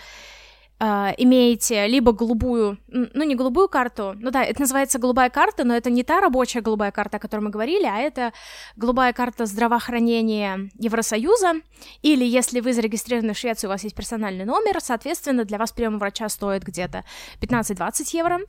э, 0.80 1.14
имеете 1.18 1.86
либо 1.86 2.12
голубую, 2.12 2.78
ну 2.88 3.24
не 3.24 3.34
голубую 3.34 3.68
карту, 3.68 4.14
ну 4.16 4.30
да, 4.30 4.44
это 4.44 4.60
называется 4.60 4.98
голубая 4.98 5.30
карта, 5.30 5.64
но 5.64 5.76
это 5.76 5.90
не 5.90 6.02
та 6.02 6.20
рабочая 6.20 6.60
голубая 6.60 6.90
карта, 6.90 7.16
о 7.16 7.20
которой 7.20 7.40
мы 7.40 7.50
говорили, 7.50 7.84
а 7.84 7.98
это 7.98 8.32
голубая 8.76 9.12
карта 9.12 9.46
здравоохранения 9.46 10.70
Евросоюза, 10.78 11.54
или 12.02 12.24
если 12.24 12.60
вы 12.60 12.72
зарегистрированы 12.72 13.34
в 13.34 13.38
Швеции, 13.38 13.66
у 13.66 13.70
вас 13.70 13.84
есть 13.84 13.96
персональный 13.96 14.44
номер, 14.44 14.80
соответственно, 14.80 15.44
для 15.44 15.58
вас 15.58 15.72
прием 15.72 15.98
врача 15.98 16.28
стоит 16.28 16.62
где-то 16.62 17.04
15-20 17.40 18.16
евро, 18.16 18.40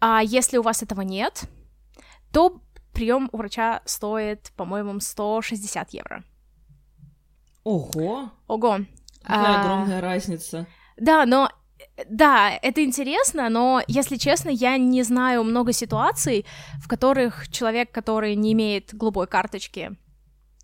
а 0.00 0.22
если 0.22 0.58
у 0.58 0.62
вас 0.62 0.82
этого 0.82 1.00
нет, 1.02 1.42
то 2.32 2.60
прием 2.92 3.28
у 3.32 3.36
врача 3.36 3.82
стоит, 3.84 4.52
по-моему, 4.56 5.00
160 5.00 5.90
евро. 5.90 6.24
Ого! 7.64 8.30
Ого! 8.46 8.80
Какая 9.22 9.56
а... 9.56 9.60
огромная 9.60 10.00
разница. 10.00 10.66
Да, 10.96 11.24
но 11.26 11.50
да, 12.08 12.50
это 12.62 12.84
интересно, 12.84 13.48
но, 13.48 13.82
если 13.86 14.16
честно, 14.16 14.50
я 14.50 14.76
не 14.78 15.02
знаю 15.02 15.44
много 15.44 15.72
ситуаций, 15.72 16.46
в 16.82 16.88
которых 16.88 17.48
человек, 17.50 17.90
который 17.92 18.34
не 18.34 18.52
имеет 18.52 18.94
голубой 18.94 19.26
карточки 19.26 19.96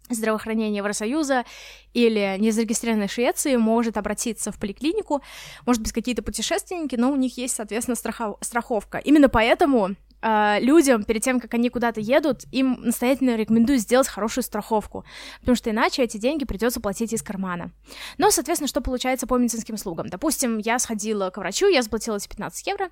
здравоохранения 0.08 0.78
Евросоюза 0.78 1.44
или 1.92 2.36
не 2.38 2.50
зарегистрированной 2.50 3.08
Швеции 3.08 3.56
может 3.56 3.96
обратиться 3.96 4.52
в 4.52 4.58
поликлинику, 4.58 5.22
может 5.64 5.82
быть, 5.82 5.92
какие-то 5.92 6.22
путешественники, 6.22 6.96
но 6.96 7.10
у 7.10 7.16
них 7.16 7.36
есть, 7.38 7.56
соответственно, 7.56 7.96
страхов... 7.96 8.36
страховка. 8.40 8.98
Именно 8.98 9.28
поэтому 9.28 9.96
э, 10.26 10.60
людям, 10.60 11.04
перед 11.04 11.22
тем, 11.22 11.40
как 11.40 11.54
они 11.54 11.70
куда-то 11.70 12.00
едут, 12.00 12.44
им 12.50 12.78
настоятельно 12.82 13.36
рекомендую 13.36 13.78
сделать 13.78 14.08
хорошую 14.08 14.44
страховку, 14.44 15.04
потому 15.40 15.56
что 15.56 15.70
иначе 15.70 16.02
эти 16.02 16.16
деньги 16.16 16.44
придется 16.44 16.80
платить 16.80 17.12
из 17.12 17.22
кармана. 17.22 17.70
Но, 18.18 18.30
соответственно, 18.30 18.68
что 18.68 18.80
получается 18.80 19.26
по 19.26 19.36
медицинским 19.36 19.74
услугам? 19.74 20.08
Допустим, 20.08 20.58
я 20.58 20.78
сходила 20.78 21.30
к 21.30 21.38
врачу, 21.38 21.68
я 21.68 21.82
заплатила 21.82 22.16
эти 22.16 22.28
15 22.28 22.66
евро, 22.66 22.88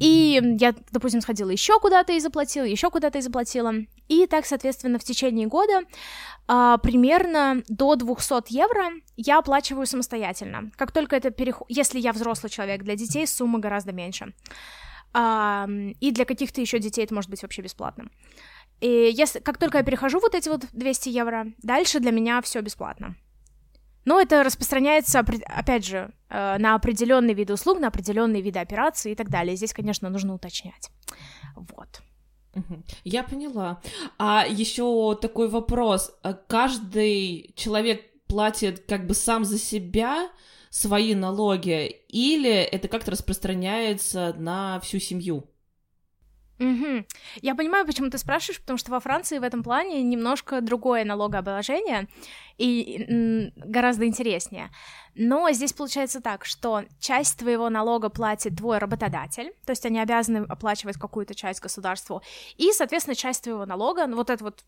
и 0.00 0.40
я, 0.58 0.74
допустим, 0.90 1.20
сходила 1.20 1.50
еще 1.50 1.78
куда-то 1.78 2.12
и 2.12 2.20
заплатила, 2.20 2.64
еще 2.64 2.90
куда-то 2.90 3.18
и 3.18 3.22
заплатила, 3.22 3.72
и 4.08 4.26
так, 4.26 4.46
соответственно, 4.46 4.98
в 4.98 5.04
течение 5.04 5.46
года 5.46 5.82
э, 6.48 6.76
примерно 6.82 7.62
до 7.68 7.94
200 7.94 8.52
евро 8.52 8.92
я 9.16 9.38
оплачиваю 9.38 9.86
самостоятельно. 9.86 10.70
Как 10.76 10.92
только 10.92 11.16
это 11.16 11.30
переход... 11.30 11.66
Если 11.68 12.00
я 12.00 12.12
взрослый 12.12 12.50
человек, 12.50 12.82
для 12.82 12.96
детей 12.96 13.26
сумма 13.26 13.60
гораздо 13.60 13.92
меньше 13.92 14.34
и 15.14 16.10
для 16.10 16.24
каких-то 16.24 16.60
еще 16.60 16.78
детей 16.78 17.04
это 17.04 17.14
может 17.14 17.30
быть 17.30 17.42
вообще 17.42 17.62
бесплатным. 17.62 18.10
И 18.80 19.10
если, 19.14 19.38
как 19.38 19.58
только 19.58 19.78
я 19.78 19.84
перехожу 19.84 20.20
вот 20.20 20.34
эти 20.34 20.48
вот 20.48 20.66
200 20.72 21.08
евро, 21.08 21.46
дальше 21.62 22.00
для 22.00 22.10
меня 22.10 22.42
все 22.42 22.60
бесплатно. 22.60 23.16
Но 24.04 24.20
это 24.20 24.42
распространяется, 24.42 25.20
опять 25.20 25.86
же, 25.86 26.12
э, 26.28 26.58
на 26.58 26.74
определенные 26.74 27.34
виды 27.34 27.54
услуг, 27.54 27.78
на 27.80 27.88
определенные 27.88 28.42
виды 28.42 28.58
операций 28.58 29.12
и 29.12 29.14
так 29.14 29.30
далее. 29.30 29.56
Здесь, 29.56 29.72
конечно, 29.72 30.10
нужно 30.10 30.34
уточнять. 30.34 30.90
Вот. 31.56 32.02
Я 33.04 33.22
поняла. 33.22 33.80
А 34.18 34.44
еще 34.46 35.16
такой 35.20 35.48
вопрос. 35.48 36.12
Каждый 36.46 37.52
человек 37.56 38.02
платит 38.26 38.84
как 38.86 39.06
бы 39.06 39.14
сам 39.14 39.44
за 39.44 39.58
себя 39.58 40.28
свои 40.74 41.14
налоги, 41.14 41.86
или 42.08 42.50
это 42.50 42.88
как-то 42.88 43.12
распространяется 43.12 44.34
на 44.36 44.80
всю 44.80 44.98
семью? 44.98 45.48
Угу. 46.58 47.04
Я 47.42 47.54
понимаю, 47.54 47.86
почему 47.86 48.10
ты 48.10 48.18
спрашиваешь, 48.18 48.60
потому 48.60 48.76
что 48.76 48.90
во 48.90 48.98
Франции 48.98 49.38
в 49.38 49.44
этом 49.44 49.62
плане 49.62 50.02
немножко 50.02 50.60
другое 50.60 51.04
налогообложение 51.04 52.08
и 52.58 53.52
гораздо 53.54 54.06
интереснее. 54.06 54.70
Но 55.14 55.48
здесь 55.52 55.72
получается 55.72 56.20
так, 56.20 56.44
что 56.44 56.82
часть 56.98 57.38
твоего 57.38 57.70
налога 57.70 58.08
платит 58.08 58.56
твой 58.56 58.78
работодатель, 58.78 59.52
то 59.64 59.70
есть 59.70 59.86
они 59.86 60.00
обязаны 60.00 60.38
оплачивать 60.48 60.96
какую-то 60.96 61.36
часть 61.36 61.60
государству, 61.60 62.20
и, 62.56 62.72
соответственно, 62.72 63.14
часть 63.14 63.44
твоего 63.44 63.64
налога, 63.64 64.08
ну 64.08 64.16
вот 64.16 64.28
это 64.28 64.42
вот 64.42 64.64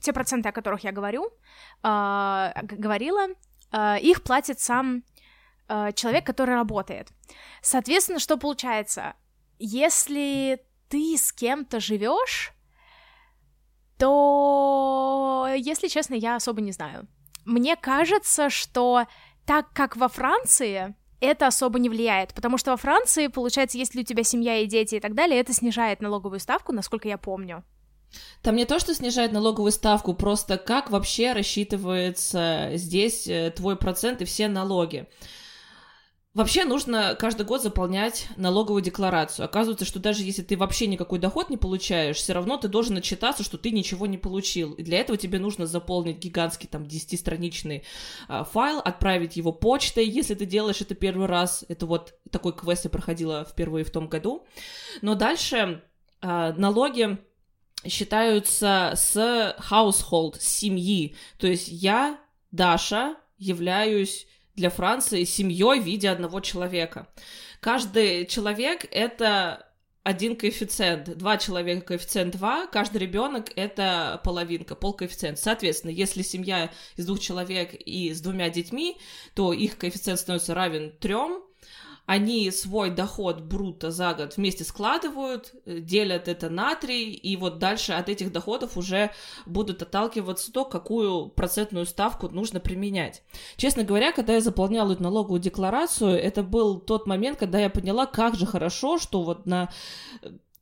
те 0.00 0.14
проценты, 0.14 0.48
о 0.48 0.52
которых 0.52 0.84
я 0.84 0.92
говорю, 0.92 1.26
э, 1.82 2.52
говорила, 2.62 3.28
э, 3.72 4.00
их 4.00 4.22
платит 4.22 4.58
сам 4.58 5.04
э, 5.70 5.92
человек, 5.94 6.26
который 6.26 6.54
работает. 6.54 7.08
Соответственно, 7.62 8.18
что 8.18 8.36
получается? 8.36 9.14
Если 9.58 10.60
ты 10.88 11.16
с 11.16 11.32
кем-то 11.32 11.80
живешь, 11.80 12.52
то, 13.98 15.46
если 15.56 15.88
честно, 15.88 16.14
я 16.14 16.36
особо 16.36 16.60
не 16.60 16.72
знаю. 16.72 17.06
Мне 17.44 17.76
кажется, 17.76 18.50
что 18.50 19.06
так 19.46 19.72
как 19.72 19.96
во 19.96 20.08
Франции 20.08 20.94
это 21.20 21.46
особо 21.46 21.78
не 21.78 21.88
влияет, 21.88 22.34
потому 22.34 22.58
что 22.58 22.70
во 22.70 22.76
Франции, 22.76 23.26
получается, 23.26 23.78
если 23.78 24.00
у 24.00 24.04
тебя 24.04 24.24
семья 24.24 24.58
и 24.58 24.66
дети 24.66 24.96
и 24.96 25.00
так 25.00 25.14
далее, 25.14 25.38
это 25.38 25.52
снижает 25.52 26.00
налоговую 26.00 26.40
ставку, 26.40 26.72
насколько 26.72 27.08
я 27.08 27.18
помню. 27.18 27.62
Там 28.42 28.56
не 28.56 28.64
то, 28.64 28.78
что 28.78 28.94
снижает 28.94 29.32
налоговую 29.32 29.70
ставку, 29.70 30.14
просто 30.14 30.58
как 30.58 30.90
вообще 30.90 31.32
рассчитывается 31.32 32.70
здесь 32.74 33.28
э, 33.28 33.52
твой 33.54 33.76
процент 33.76 34.22
и 34.22 34.24
все 34.24 34.48
налоги. 34.48 35.06
Вообще 36.32 36.64
нужно 36.64 37.16
каждый 37.18 37.44
год 37.44 37.60
заполнять 37.60 38.28
налоговую 38.36 38.82
декларацию. 38.82 39.44
Оказывается, 39.44 39.84
что 39.84 39.98
даже 39.98 40.22
если 40.22 40.42
ты 40.42 40.56
вообще 40.56 40.86
никакой 40.86 41.18
доход 41.18 41.50
не 41.50 41.56
получаешь, 41.56 42.18
все 42.18 42.34
равно 42.34 42.56
ты 42.56 42.68
должен 42.68 42.96
отчитаться, 42.96 43.42
что 43.42 43.58
ты 43.58 43.72
ничего 43.72 44.06
не 44.06 44.16
получил. 44.16 44.72
И 44.74 44.84
для 44.84 45.00
этого 45.00 45.18
тебе 45.18 45.40
нужно 45.40 45.66
заполнить 45.66 46.18
гигантский 46.18 46.68
там 46.68 46.84
10-страничный 46.84 47.82
а, 48.28 48.44
файл, 48.44 48.78
отправить 48.78 49.36
его 49.36 49.52
почтой, 49.52 50.06
если 50.06 50.34
ты 50.34 50.46
делаешь 50.46 50.80
это 50.80 50.94
первый 50.94 51.26
раз. 51.26 51.64
Это 51.68 51.86
вот 51.86 52.14
такой 52.30 52.52
квест 52.52 52.84
я 52.84 52.90
проходила 52.90 53.44
впервые 53.44 53.84
в 53.84 53.90
том 53.90 54.08
году. 54.08 54.46
Но 55.02 55.16
дальше 55.16 55.82
а, 56.20 56.52
налоги 56.52 57.18
считаются 57.84 58.92
с 58.94 59.16
household, 59.68 60.38
с 60.38 60.46
семьи. 60.46 61.16
То 61.38 61.48
есть 61.48 61.66
я, 61.66 62.20
Даша, 62.52 63.16
являюсь 63.36 64.28
для 64.56 64.70
Франции 64.70 65.24
семьей 65.24 65.80
в 65.80 65.84
виде 65.84 66.08
одного 66.08 66.40
человека. 66.40 67.08
Каждый 67.60 68.26
человек— 68.26 68.86
это 68.90 69.66
один 70.02 70.34
коэффициент, 70.34 71.16
два 71.16 71.36
человека 71.36 71.86
коэффициент 71.88 72.36
2, 72.36 72.68
каждый 72.68 72.98
ребенок 72.98 73.50
это 73.54 74.20
половинка, 74.24 74.74
пол 74.74 74.94
коэффициент. 74.94 75.38
Соответственно, 75.38 75.90
если 75.90 76.22
семья 76.22 76.70
из 76.96 77.06
двух 77.06 77.20
человек 77.20 77.74
и 77.74 78.12
с 78.12 78.20
двумя 78.20 78.48
детьми, 78.48 78.96
то 79.34 79.52
их 79.52 79.76
коэффициент 79.76 80.18
становится 80.18 80.54
равен 80.54 80.92
трем, 80.98 81.42
они 82.06 82.50
свой 82.50 82.90
доход 82.90 83.40
бруто 83.40 83.90
за 83.90 84.14
год 84.14 84.36
вместе 84.36 84.64
складывают, 84.64 85.52
э, 85.64 85.78
делят 85.78 86.28
это 86.28 86.50
на 86.50 86.74
три, 86.74 87.12
и 87.12 87.36
вот 87.36 87.58
дальше 87.58 87.92
от 87.92 88.08
этих 88.08 88.32
доходов 88.32 88.76
уже 88.76 89.10
будут 89.46 89.82
отталкиваться 89.82 90.52
то, 90.52 90.64
какую 90.64 91.28
процентную 91.28 91.86
ставку 91.86 92.28
нужно 92.28 92.60
применять. 92.60 93.22
Честно 93.56 93.84
говоря, 93.84 94.12
когда 94.12 94.34
я 94.34 94.40
заполняла 94.40 94.92
эту 94.92 95.02
налоговую 95.02 95.40
декларацию, 95.40 96.12
это 96.12 96.42
был 96.42 96.80
тот 96.80 97.06
момент, 97.06 97.38
когда 97.38 97.58
я 97.58 97.70
поняла, 97.70 98.06
как 98.06 98.34
же 98.34 98.46
хорошо, 98.46 98.98
что 98.98 99.22
вот 99.22 99.46
на 99.46 99.70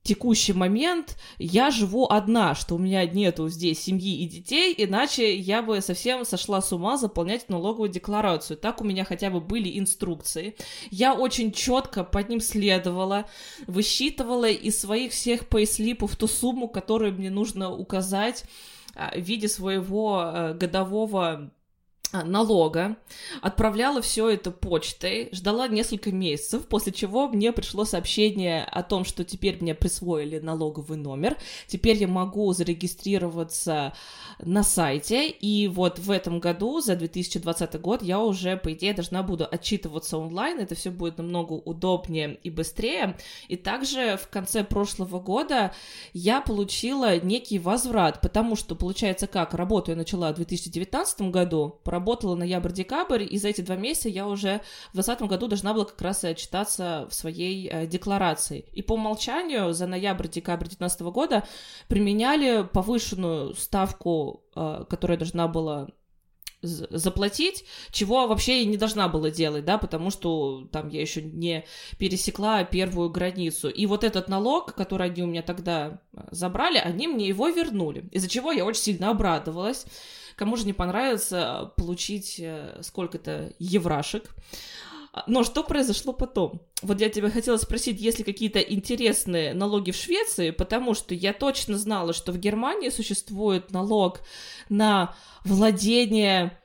текущий 0.08 0.54
момент 0.54 1.18
я 1.38 1.70
живу 1.70 2.06
одна, 2.08 2.54
что 2.54 2.76
у 2.76 2.78
меня 2.78 3.04
нету 3.04 3.50
здесь 3.50 3.78
семьи 3.78 4.22
и 4.22 4.26
детей, 4.26 4.74
иначе 4.78 5.36
я 5.36 5.60
бы 5.60 5.82
совсем 5.82 6.24
сошла 6.24 6.62
с 6.62 6.72
ума 6.72 6.96
заполнять 6.96 7.50
налоговую 7.50 7.90
декларацию. 7.90 8.56
Так 8.56 8.80
у 8.80 8.84
меня 8.84 9.04
хотя 9.04 9.28
бы 9.28 9.40
были 9.40 9.78
инструкции. 9.78 10.56
Я 10.90 11.12
очень 11.12 11.52
четко 11.52 12.04
под 12.04 12.30
ним 12.30 12.40
следовала, 12.40 13.26
высчитывала 13.66 14.48
из 14.48 14.80
своих 14.80 15.12
всех 15.12 15.46
пейслипов 15.46 16.16
ту 16.16 16.26
сумму, 16.26 16.68
которую 16.68 17.12
мне 17.12 17.30
нужно 17.30 17.70
указать 17.70 18.44
а, 18.94 19.10
в 19.14 19.20
виде 19.20 19.46
своего 19.46 20.22
э, 20.24 20.54
годового 20.54 21.50
налога, 22.12 22.96
отправляла 23.42 24.00
все 24.00 24.30
это 24.30 24.50
почтой, 24.50 25.28
ждала 25.32 25.68
несколько 25.68 26.10
месяцев, 26.10 26.66
после 26.66 26.92
чего 26.92 27.28
мне 27.28 27.52
пришло 27.52 27.84
сообщение 27.84 28.64
о 28.64 28.82
том, 28.82 29.04
что 29.04 29.24
теперь 29.24 29.58
мне 29.60 29.74
присвоили 29.74 30.38
налоговый 30.38 30.96
номер, 30.96 31.36
теперь 31.66 31.96
я 31.96 32.08
могу 32.08 32.52
зарегистрироваться 32.52 33.92
на 34.40 34.62
сайте, 34.62 35.28
и 35.28 35.68
вот 35.68 35.98
в 35.98 36.10
этом 36.10 36.40
году, 36.40 36.80
за 36.80 36.96
2020 36.96 37.80
год, 37.80 38.02
я 38.02 38.20
уже, 38.20 38.56
по 38.56 38.72
идее, 38.72 38.94
должна 38.94 39.22
буду 39.22 39.46
отчитываться 39.50 40.16
онлайн, 40.18 40.60
это 40.60 40.74
все 40.74 40.90
будет 40.90 41.18
намного 41.18 41.52
удобнее 41.52 42.38
и 42.42 42.50
быстрее, 42.50 43.16
и 43.48 43.56
также 43.56 44.16
в 44.16 44.28
конце 44.28 44.64
прошлого 44.64 45.20
года 45.20 45.74
я 46.12 46.40
получила 46.40 47.18
некий 47.20 47.58
возврат, 47.58 48.20
потому 48.20 48.56
что, 48.56 48.74
получается 48.74 49.26
как, 49.26 49.54
работу 49.54 49.90
я 49.90 49.96
начала 49.96 50.32
в 50.32 50.36
2019 50.36 51.20
году, 51.22 51.78
работала 51.98 52.36
ноябрь-декабрь, 52.36 53.26
и 53.28 53.38
за 53.38 53.48
эти 53.48 53.60
два 53.60 53.76
месяца 53.76 54.08
я 54.08 54.26
уже 54.26 54.60
в 54.90 54.94
2020 54.94 55.22
году 55.28 55.48
должна 55.48 55.74
была 55.74 55.84
как 55.84 56.00
раз 56.00 56.24
и 56.24 56.28
отчитаться 56.28 57.06
в 57.10 57.14
своей 57.14 57.68
э, 57.68 57.86
декларации. 57.86 58.64
И 58.72 58.82
по 58.82 58.92
умолчанию 58.94 59.72
за 59.72 59.86
ноябрь-декабрь 59.86 60.68
2019 60.68 61.00
года 61.12 61.44
применяли 61.88 62.66
повышенную 62.72 63.54
ставку, 63.54 64.44
э, 64.54 64.84
которая 64.88 65.18
должна 65.18 65.48
была 65.48 65.88
заплатить, 66.60 67.64
чего 67.92 68.26
вообще 68.26 68.62
и 68.62 68.66
не 68.66 68.76
должна 68.76 69.08
была 69.08 69.30
делать, 69.30 69.64
да, 69.64 69.78
потому 69.78 70.10
что 70.10 70.66
там 70.72 70.88
я 70.88 71.00
еще 71.00 71.22
не 71.22 71.64
пересекла 71.98 72.64
первую 72.64 73.10
границу. 73.10 73.68
И 73.68 73.86
вот 73.86 74.02
этот 74.02 74.28
налог, 74.28 74.74
который 74.74 75.08
они 75.08 75.22
у 75.22 75.26
меня 75.26 75.42
тогда 75.42 76.00
э, 76.12 76.20
забрали, 76.32 76.78
они 76.78 77.06
мне 77.06 77.28
его 77.28 77.48
вернули, 77.48 78.08
из-за 78.10 78.28
чего 78.28 78.50
я 78.50 78.64
очень 78.64 78.82
сильно 78.82 79.10
обрадовалась. 79.10 79.86
Кому 80.38 80.56
же 80.56 80.66
не 80.66 80.72
понравится 80.72 81.72
получить 81.76 82.36
э, 82.38 82.78
сколько-то 82.82 83.52
еврашек. 83.58 84.30
Но 85.26 85.42
что 85.42 85.64
произошло 85.64 86.12
потом? 86.12 86.62
Вот 86.80 87.00
я 87.00 87.08
тебя 87.08 87.28
хотела 87.28 87.56
спросить, 87.56 88.00
есть 88.00 88.18
ли 88.18 88.24
какие-то 88.24 88.60
интересные 88.60 89.52
налоги 89.52 89.90
в 89.90 89.96
Швеции, 89.96 90.52
потому 90.52 90.94
что 90.94 91.12
я 91.12 91.32
точно 91.32 91.76
знала, 91.76 92.12
что 92.12 92.30
в 92.30 92.38
Германии 92.38 92.90
существует 92.90 93.72
налог 93.72 94.20
на 94.68 95.16
владение 95.44 96.56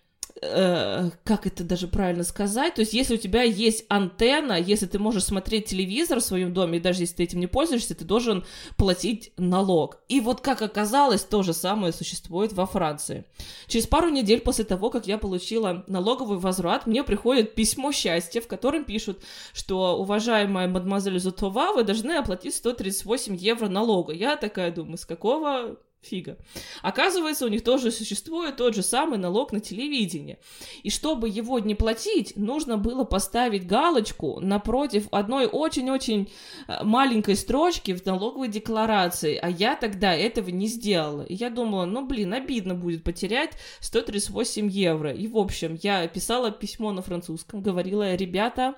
Э, 0.45 1.09
как 1.23 1.47
это 1.47 1.63
даже 1.63 1.87
правильно 1.87 2.23
сказать, 2.23 2.75
то 2.75 2.81
есть 2.81 2.93
если 2.93 3.15
у 3.15 3.17
тебя 3.17 3.43
есть 3.43 3.85
антенна, 3.87 4.59
если 4.59 4.85
ты 4.85 4.99
можешь 4.99 5.23
смотреть 5.23 5.65
телевизор 5.65 6.19
в 6.19 6.23
своем 6.23 6.53
доме, 6.53 6.77
и 6.77 6.81
даже 6.81 7.01
если 7.01 7.15
ты 7.15 7.23
этим 7.23 7.39
не 7.39 7.47
пользуешься, 7.47 7.95
ты 7.95 8.03
должен 8.03 8.43
платить 8.77 9.31
налог. 9.37 9.99
И 10.09 10.19
вот 10.19 10.41
как 10.41 10.61
оказалось, 10.61 11.23
то 11.23 11.43
же 11.43 11.53
самое 11.53 11.93
существует 11.93 12.53
во 12.53 12.65
Франции. 12.65 13.25
Через 13.67 13.87
пару 13.87 14.09
недель 14.09 14.41
после 14.41 14.65
того, 14.65 14.89
как 14.89 15.07
я 15.07 15.17
получила 15.17 15.83
налоговый 15.87 16.37
возврат, 16.37 16.87
мне 16.87 17.03
приходит 17.03 17.55
письмо 17.55 17.91
счастья, 17.91 18.41
в 18.41 18.47
котором 18.47 18.83
пишут, 18.83 19.23
что, 19.53 19.97
уважаемая 19.99 20.67
мадемуазель 20.67 21.19
Зутова, 21.19 21.73
вы 21.73 21.83
должны 21.83 22.13
оплатить 22.13 22.55
138 22.55 23.35
евро 23.35 23.67
налога. 23.69 24.13
Я 24.13 24.35
такая 24.35 24.71
думаю, 24.71 24.97
с 24.97 25.05
какого 25.05 25.77
Фига. 26.03 26.37
Оказывается, 26.81 27.45
у 27.45 27.49
них 27.49 27.63
тоже 27.63 27.91
существует 27.91 28.57
тот 28.57 28.75
же 28.75 28.83
самый 28.83 29.17
налог 29.17 29.51
на 29.51 29.59
телевидение. 29.59 30.37
И 30.83 30.89
чтобы 30.89 31.29
его 31.29 31.59
не 31.59 31.75
платить, 31.75 32.35
нужно 32.35 32.77
было 32.77 33.03
поставить 33.03 33.65
галочку 33.65 34.39
напротив 34.39 35.07
одной 35.11 35.45
очень-очень 35.45 36.29
э, 36.67 36.83
маленькой 36.83 37.35
строчки 37.35 37.93
в 37.93 38.05
налоговой 38.05 38.47
декларации. 38.47 39.35
А 39.35 39.49
я 39.49 39.75
тогда 39.75 40.13
этого 40.13 40.49
не 40.49 40.67
сделала. 40.67 41.23
И 41.23 41.35
я 41.35 41.49
думала, 41.49 41.85
ну, 41.85 42.05
блин, 42.05 42.33
обидно 42.33 42.75
будет 42.75 43.03
потерять 43.03 43.53
138 43.79 44.69
евро. 44.69 45.11
И, 45.11 45.27
в 45.27 45.37
общем, 45.37 45.77
я 45.81 46.07
писала 46.07 46.51
письмо 46.51 46.91
на 46.91 47.01
французском, 47.01 47.61
говорила, 47.61 48.15
ребята, 48.15 48.75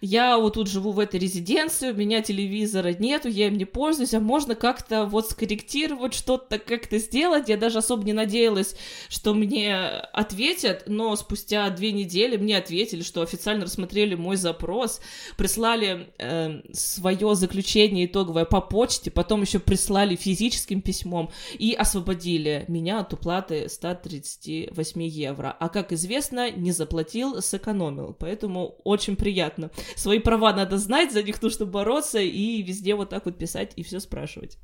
я 0.00 0.38
вот 0.38 0.54
тут 0.54 0.68
живу 0.68 0.92
в 0.92 0.98
этой 0.98 1.20
резиденции, 1.20 1.90
у 1.90 1.94
меня 1.94 2.22
телевизора 2.22 2.94
нету, 2.94 3.28
я 3.28 3.48
им 3.48 3.58
не 3.58 3.64
пользуюсь, 3.64 4.14
а 4.14 4.20
можно 4.20 4.54
как-то 4.54 5.04
вот 5.04 5.30
скорректировать, 5.30 6.14
что-то 6.14 6.58
как-то 6.58 6.98
сделать. 6.98 7.48
Я 7.48 7.56
даже 7.56 7.78
особо 7.78 8.04
не 8.04 8.12
надеялась, 8.12 8.76
что 9.08 9.34
мне 9.34 9.76
ответят, 9.76 10.84
но 10.86 11.14
спустя 11.16 11.68
две 11.70 11.92
недели 11.92 12.36
мне 12.36 12.56
ответили, 12.56 13.02
что 13.02 13.22
официально 13.22 13.64
рассмотрели 13.64 14.14
мой 14.14 14.36
запрос, 14.36 15.00
прислали 15.36 16.08
э, 16.18 16.60
свое 16.72 17.34
заключение 17.34 18.06
итоговое 18.06 18.44
по 18.44 18.60
почте, 18.60 19.10
потом 19.10 19.42
еще 19.42 19.58
прислали 19.58 20.16
физическим 20.16 20.80
письмом 20.80 21.30
и 21.58 21.74
освободили 21.74 22.64
меня 22.68 23.00
от 23.00 23.12
уплаты 23.12 23.68
138 23.68 25.02
евро. 25.02 25.54
А 25.58 25.68
как 25.68 25.92
известно, 25.92 26.50
не 26.50 26.72
заплатил, 26.72 27.42
сэкономил, 27.42 28.16
поэтому 28.18 28.76
очень 28.84 29.16
приятно 29.16 29.70
свои 29.96 30.18
права 30.18 30.52
надо 30.52 30.78
знать, 30.78 31.12
за 31.12 31.22
них 31.22 31.40
нужно 31.42 31.66
бороться 31.66 32.18
и 32.18 32.62
везде 32.62 32.94
вот 32.94 33.10
так 33.10 33.24
вот 33.26 33.38
писать 33.38 33.72
и 33.76 33.82
все 33.82 34.00
спрашивать. 34.00 34.58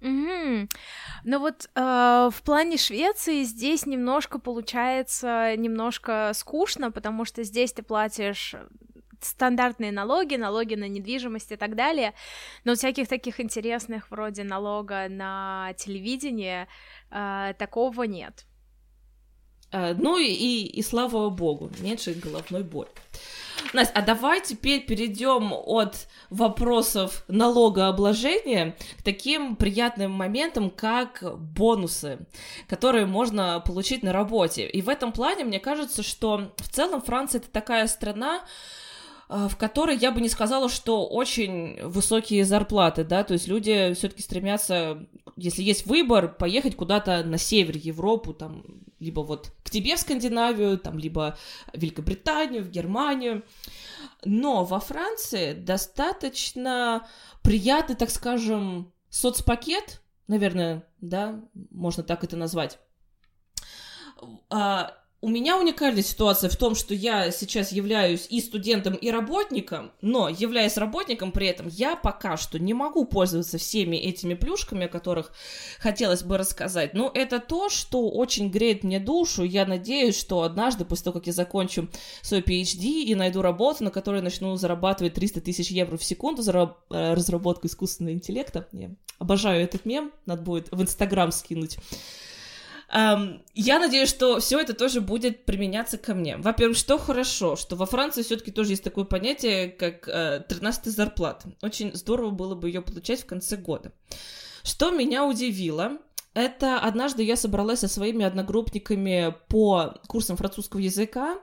Угу. 0.00 0.68
Ну 1.24 1.38
вот 1.38 1.70
э, 1.74 2.30
в 2.32 2.42
плане 2.42 2.76
Швеции 2.76 3.44
здесь 3.44 3.86
немножко 3.86 4.40
получается 4.40 5.54
немножко 5.56 6.32
скучно, 6.34 6.90
потому 6.90 7.24
что 7.24 7.44
здесь 7.44 7.72
ты 7.72 7.84
платишь 7.84 8.56
стандартные 9.20 9.92
налоги, 9.92 10.34
налоги 10.34 10.74
на 10.74 10.88
недвижимость 10.88 11.52
и 11.52 11.56
так 11.56 11.76
далее, 11.76 12.14
но 12.64 12.74
всяких 12.74 13.06
таких 13.06 13.38
интересных 13.38 14.10
вроде 14.10 14.42
налога 14.42 15.08
на 15.08 15.72
телевидение 15.76 16.66
э, 17.10 17.54
такого 17.56 18.02
нет. 18.02 18.46
Э, 19.72 19.94
ну 19.98 20.18
и, 20.18 20.26
и, 20.26 20.66
и 20.66 20.82
слава 20.82 21.30
богу, 21.30 21.70
меньше 21.80 22.12
головной 22.12 22.62
боли. 22.62 22.88
Настя, 23.72 23.92
а 23.94 24.02
давай 24.02 24.40
теперь 24.40 24.84
перейдем 24.84 25.52
от 25.52 26.08
вопросов 26.30 27.24
налогообложения 27.28 28.76
к 28.98 29.02
таким 29.02 29.56
приятным 29.56 30.10
моментам, 30.10 30.68
как 30.68 31.22
бонусы, 31.38 32.18
которые 32.68 33.06
можно 33.06 33.60
получить 33.60 34.02
на 34.02 34.12
работе. 34.12 34.66
И 34.66 34.82
в 34.82 34.88
этом 34.88 35.12
плане 35.12 35.44
мне 35.44 35.60
кажется, 35.60 36.02
что 36.02 36.52
в 36.56 36.68
целом 36.68 37.00
Франция 37.00 37.40
это 37.40 37.50
такая 37.50 37.86
страна, 37.86 38.42
в 39.32 39.56
которой 39.56 39.96
я 39.96 40.12
бы 40.12 40.20
не 40.20 40.28
сказала, 40.28 40.68
что 40.68 41.06
очень 41.06 41.82
высокие 41.82 42.44
зарплаты, 42.44 43.02
да, 43.02 43.24
то 43.24 43.32
есть 43.32 43.48
люди 43.48 43.94
все-таки 43.94 44.22
стремятся, 44.22 45.06
если 45.36 45.62
есть 45.62 45.86
выбор, 45.86 46.34
поехать 46.34 46.76
куда-то 46.76 47.24
на 47.24 47.38
север 47.38 47.76
Европу, 47.76 48.34
там, 48.34 48.82
либо 49.00 49.20
вот 49.20 49.52
к 49.64 49.70
тебе 49.70 49.96
в 49.96 50.00
Скандинавию, 50.00 50.78
там, 50.78 50.98
либо 50.98 51.38
в 51.72 51.78
Великобританию, 51.78 52.62
в 52.62 52.70
Германию. 52.70 53.42
Но 54.24 54.64
во 54.64 54.80
Франции 54.80 55.54
достаточно 55.54 57.08
приятный, 57.42 57.96
так 57.96 58.10
скажем, 58.10 58.92
соцпакет, 59.08 60.02
наверное, 60.28 60.86
да, 61.00 61.40
можно 61.70 62.02
так 62.02 62.22
это 62.22 62.36
назвать. 62.36 62.78
У 65.24 65.28
меня 65.28 65.56
уникальная 65.56 66.02
ситуация 66.02 66.50
в 66.50 66.56
том, 66.56 66.74
что 66.74 66.94
я 66.94 67.30
сейчас 67.30 67.70
являюсь 67.70 68.26
и 68.28 68.40
студентом, 68.40 68.94
и 68.94 69.08
работником, 69.08 69.92
но, 70.00 70.28
являясь 70.28 70.76
работником 70.76 71.30
при 71.30 71.46
этом, 71.46 71.68
я 71.68 71.94
пока 71.94 72.36
что 72.36 72.58
не 72.58 72.74
могу 72.74 73.04
пользоваться 73.04 73.56
всеми 73.56 73.94
этими 73.94 74.34
плюшками, 74.34 74.86
о 74.86 74.88
которых 74.88 75.30
хотелось 75.78 76.24
бы 76.24 76.38
рассказать. 76.38 76.94
Но 76.94 77.08
это 77.14 77.38
то, 77.38 77.68
что 77.68 78.10
очень 78.10 78.50
греет 78.50 78.82
мне 78.82 78.98
душу. 78.98 79.44
Я 79.44 79.64
надеюсь, 79.64 80.18
что 80.18 80.42
однажды, 80.42 80.84
после 80.84 81.04
того, 81.04 81.20
как 81.20 81.28
я 81.28 81.32
закончу 81.32 81.88
свой 82.20 82.40
PhD 82.40 83.04
и 83.04 83.14
найду 83.14 83.42
работу, 83.42 83.84
на 83.84 83.92
которой 83.92 84.22
начну 84.22 84.56
зарабатывать 84.56 85.14
300 85.14 85.40
тысяч 85.40 85.70
евро 85.70 85.98
в 85.98 86.02
секунду 86.02 86.42
за 86.42 86.74
э, 86.90 87.14
разработку 87.14 87.68
искусственного 87.68 88.14
интеллекта, 88.14 88.66
я 88.72 88.90
обожаю 89.20 89.62
этот 89.62 89.84
мем, 89.84 90.10
надо 90.26 90.42
будет 90.42 90.72
в 90.72 90.82
Инстаграм 90.82 91.30
скинуть, 91.30 91.78
я 92.94 93.78
надеюсь, 93.78 94.10
что 94.10 94.38
все 94.38 94.60
это 94.60 94.74
тоже 94.74 95.00
будет 95.00 95.46
применяться 95.46 95.96
ко 95.96 96.14
мне. 96.14 96.36
Во-первых, 96.36 96.76
что 96.76 96.98
хорошо, 96.98 97.56
что 97.56 97.74
во 97.74 97.86
Франции 97.86 98.22
все-таки 98.22 98.50
тоже 98.50 98.72
есть 98.72 98.84
такое 98.84 99.04
понятие, 99.04 99.68
как 99.68 100.06
э, 100.08 100.44
13 100.46 100.86
зарплата. 100.86 101.50
Очень 101.62 101.94
здорово 101.94 102.30
было 102.30 102.54
бы 102.54 102.68
ее 102.68 102.82
получать 102.82 103.22
в 103.22 103.26
конце 103.26 103.56
года. 103.56 103.92
Что 104.62 104.90
меня 104.90 105.24
удивило, 105.24 105.98
это 106.34 106.78
однажды 106.78 107.22
я 107.22 107.36
собралась 107.36 107.80
со 107.80 107.88
своими 107.88 108.24
одногруппниками 108.24 109.34
по 109.48 110.00
курсам 110.06 110.36
французского 110.36 110.80
языка, 110.80 111.38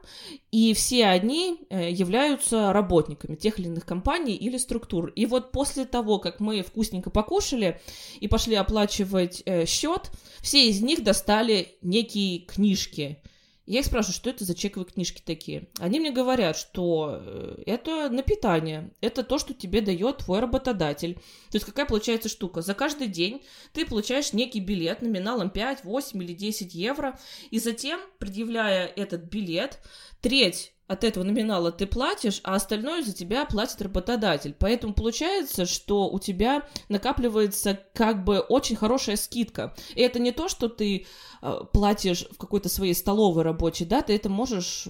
и 0.51 0.73
все 0.73 1.05
они 1.05 1.61
э, 1.69 1.91
являются 1.91 2.73
работниками 2.73 3.35
тех 3.35 3.59
или 3.59 3.67
иных 3.67 3.85
компаний 3.85 4.35
или 4.35 4.57
структур. 4.57 5.11
И 5.15 5.25
вот 5.25 5.51
после 5.51 5.85
того, 5.85 6.17
как 6.17 6.39
мы 6.39 6.63
вкусненько 6.63 7.11
покушали 7.11 7.79
и 8.19 8.27
пошли 8.27 8.55
оплачивать 8.55 9.43
э, 9.45 9.65
счет, 9.65 10.11
все 10.39 10.67
из 10.67 10.81
них 10.81 11.03
достали 11.03 11.75
некие 11.81 12.39
книжки. 12.39 13.21
Я 13.69 13.81
их 13.81 13.85
спрашиваю, 13.85 14.15
что 14.15 14.31
это 14.31 14.45
за 14.45 14.55
чековые 14.55 14.91
книжки 14.91 15.21
такие. 15.23 15.67
Они 15.77 15.99
мне 15.99 16.09
говорят, 16.09 16.57
что 16.57 17.19
э, 17.21 17.61
это 17.67 18.09
на 18.09 18.23
питание, 18.23 18.91
это 18.99 19.21
то, 19.23 19.37
что 19.37 19.53
тебе 19.53 19.81
дает 19.81 20.17
твой 20.17 20.39
работодатель. 20.39 21.13
То 21.51 21.55
есть 21.55 21.67
какая 21.67 21.85
получается 21.85 22.29
штука? 22.29 22.63
За 22.63 22.73
каждый 22.73 23.05
день 23.05 23.43
ты 23.71 23.85
получаешь 23.85 24.33
некий 24.33 24.59
билет 24.59 25.03
номиналом 25.03 25.51
5, 25.51 25.83
8 25.83 26.23
или 26.23 26.33
10 26.33 26.73
евро, 26.73 27.19
и 27.51 27.59
затем, 27.59 27.99
предъявляя 28.17 28.87
этот 28.87 29.25
билет, 29.25 29.77
треть 30.19 30.73
от 30.89 31.03
этого 31.03 31.23
номинала 31.23 31.71
ты 31.71 31.85
платишь, 31.85 32.41
а 32.43 32.55
остальное 32.55 33.03
за 33.03 33.13
тебя 33.13 33.45
платит 33.45 33.79
работодатель. 33.79 34.55
Поэтому 34.57 34.93
получается, 34.93 35.67
что 35.67 36.09
у 36.09 36.19
тебя 36.19 36.63
накапливается 36.89 37.79
как 37.93 38.23
бы 38.23 38.39
очень 38.39 38.75
хорошая 38.75 39.15
скидка. 39.15 39.75
И 39.93 40.01
это 40.01 40.17
не 40.17 40.31
то, 40.31 40.49
что 40.49 40.67
ты 40.67 41.05
э, 41.43 41.59
платишь 41.71 42.25
в 42.31 42.37
какой-то 42.37 42.69
своей 42.69 42.95
столовой 42.95 43.43
рабочей, 43.43 43.85
да, 43.85 44.01
ты 44.01 44.15
это 44.15 44.29
можешь 44.29 44.87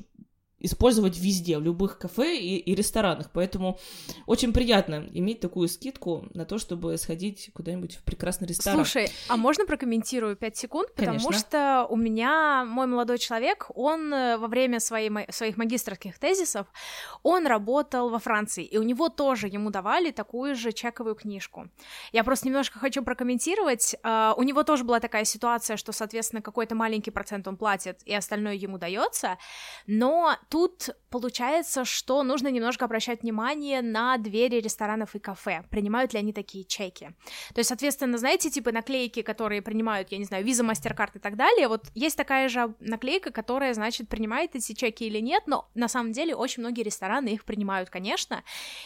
использовать 0.59 1.17
везде, 1.17 1.57
в 1.57 1.63
любых 1.63 1.97
кафе 1.97 2.37
и, 2.37 2.57
и 2.57 2.75
ресторанах. 2.75 3.31
Поэтому 3.33 3.79
очень 4.25 4.53
приятно 4.53 5.07
иметь 5.13 5.39
такую 5.39 5.67
скидку 5.67 6.27
на 6.33 6.45
то, 6.45 6.57
чтобы 6.57 6.97
сходить 6.97 7.49
куда-нибудь 7.53 7.95
в 7.95 8.03
прекрасный 8.03 8.47
ресторан. 8.47 8.77
Слушай, 8.77 9.09
а 9.27 9.37
можно 9.37 9.65
прокомментирую 9.65 10.35
5 10.35 10.57
секунд? 10.57 10.89
Потому 10.95 11.19
Конечно. 11.19 11.39
что 11.39 11.87
у 11.89 11.95
меня 11.95 12.65
мой 12.65 12.87
молодой 12.87 13.17
человек, 13.17 13.67
он 13.75 14.13
э, 14.13 14.37
во 14.37 14.47
время 14.47 14.79
своей, 14.79 15.11
своих 15.29 15.57
магистрских 15.57 16.19
тезисов, 16.19 16.67
он 17.23 17.47
работал 17.47 18.09
во 18.09 18.19
Франции, 18.19 18.63
и 18.63 18.77
у 18.77 18.83
него 18.83 19.09
тоже 19.09 19.47
ему 19.47 19.69
давали 19.69 20.11
такую 20.11 20.55
же 20.55 20.71
чековую 20.71 21.15
книжку. 21.15 21.69
Я 22.11 22.23
просто 22.23 22.47
немножко 22.47 22.79
хочу 22.79 23.03
прокомментировать. 23.03 23.95
Uh, 24.03 24.33
у 24.37 24.43
него 24.43 24.63
тоже 24.63 24.83
была 24.83 24.99
такая 24.99 25.25
ситуация, 25.25 25.77
что, 25.77 25.91
соответственно, 25.91 26.41
какой-то 26.41 26.75
маленький 26.75 27.11
процент 27.11 27.47
он 27.47 27.57
платит, 27.57 28.01
и 28.05 28.13
остальное 28.13 28.55
ему 28.55 28.77
дается, 28.77 29.37
но 29.87 30.35
тут 30.49 30.89
получается, 31.09 31.85
что 31.85 32.23
нужно 32.23 32.49
немножко 32.49 32.85
обращать 32.85 33.21
внимание 33.21 33.81
на 33.81 34.17
двери 34.17 34.59
ресторанов 34.59 35.15
и 35.15 35.19
кафе, 35.19 35.63
принимают 35.69 36.13
ли 36.13 36.19
они 36.19 36.33
такие 36.33 36.65
чеки. 36.65 37.11
То 37.53 37.59
есть, 37.59 37.69
соответственно, 37.69 38.17
знаете, 38.17 38.49
типа 38.49 38.71
наклейки, 38.71 39.21
которые 39.21 39.61
принимают, 39.61 40.11
я 40.11 40.17
не 40.17 40.25
знаю, 40.25 40.43
виза, 40.43 40.63
мастер-карт 40.63 41.15
и 41.15 41.19
так 41.19 41.35
далее, 41.35 41.67
вот 41.67 41.85
есть 41.93 42.17
такая 42.17 42.49
же 42.49 42.73
наклейка, 42.79 43.31
которая, 43.31 43.73
значит, 43.73 44.09
принимает 44.09 44.55
эти 44.55 44.73
чеки 44.73 45.05
или 45.05 45.19
нет, 45.19 45.43
но 45.45 45.69
на 45.75 45.87
самом 45.87 46.11
деле 46.11 46.35
очень 46.35 46.61
многие 46.61 46.81
рестораны 46.81 47.29
их 47.29 47.45
принимают, 47.45 47.89
конечно, 47.89 48.43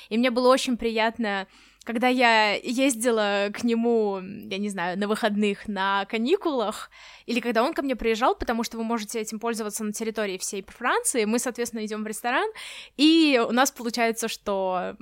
и 0.09 0.17
мне 0.17 0.31
было 0.31 0.49
очень 0.49 0.77
приятно 0.77 1.47
когда 1.83 2.07
я 2.07 2.53
ездила 2.53 3.49
к 3.53 3.63
нему, 3.63 4.19
я 4.21 4.57
не 4.57 4.69
знаю, 4.69 4.97
на 4.97 5.07
выходных, 5.07 5.67
на 5.67 6.05
каникулах, 6.05 6.89
или 7.25 7.39
когда 7.39 7.63
он 7.63 7.73
ко 7.73 7.81
мне 7.81 7.95
приезжал, 7.95 8.35
потому 8.35 8.63
что 8.63 8.77
вы 8.77 8.83
можете 8.83 9.19
этим 9.19 9.39
пользоваться 9.39 9.83
на 9.83 9.91
территории 9.91 10.37
всей 10.37 10.63
Франции, 10.67 11.25
мы, 11.25 11.39
соответственно, 11.39 11.85
идем 11.85 12.03
в 12.03 12.07
ресторан, 12.07 12.49
и 12.95 13.41
у 13.47 13.51
нас 13.51 13.71
получается, 13.71 14.27
что 14.27 14.95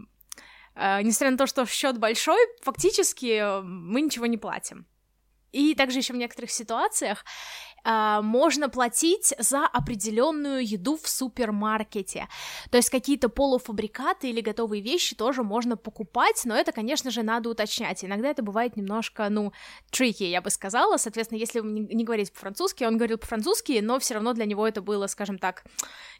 э, 0.75 1.01
несмотря 1.03 1.31
на 1.31 1.37
то, 1.37 1.47
что 1.47 1.65
счет 1.65 1.99
большой, 1.99 2.39
фактически 2.61 3.61
мы 3.61 4.01
ничего 4.01 4.25
не 4.25 4.37
платим. 4.37 4.85
И 5.51 5.75
также 5.75 5.99
еще 5.99 6.13
в 6.13 6.17
некоторых 6.17 6.49
ситуациях 6.49 7.25
Uh, 7.83 8.21
можно 8.21 8.69
платить 8.69 9.33
за 9.39 9.65
определенную 9.65 10.63
еду 10.65 10.97
в 10.97 11.07
супермаркете. 11.07 12.27
То 12.69 12.77
есть 12.77 12.91
какие-то 12.91 13.27
полуфабрикаты 13.27 14.29
или 14.29 14.41
готовые 14.41 14.83
вещи 14.83 15.15
тоже 15.15 15.41
можно 15.41 15.77
покупать, 15.77 16.41
но 16.45 16.55
это, 16.55 16.71
конечно 16.71 17.09
же, 17.09 17.23
надо 17.23 17.49
уточнять. 17.49 18.05
Иногда 18.05 18.29
это 18.29 18.43
бывает 18.43 18.77
немножко, 18.77 19.27
ну, 19.29 19.51
tricky, 19.91 20.25
я 20.25 20.41
бы 20.41 20.51
сказала. 20.51 20.97
Соответственно, 20.97 21.39
если 21.39 21.59
вы 21.59 21.69
не 21.69 22.03
говорите 22.03 22.31
по-французски, 22.31 22.83
он 22.83 22.97
говорил 22.97 23.17
по-французски, 23.17 23.79
но 23.81 23.97
все 23.97 24.13
равно 24.13 24.33
для 24.33 24.45
него 24.45 24.67
это 24.67 24.81
было, 24.81 25.07
скажем 25.07 25.39
так, 25.39 25.63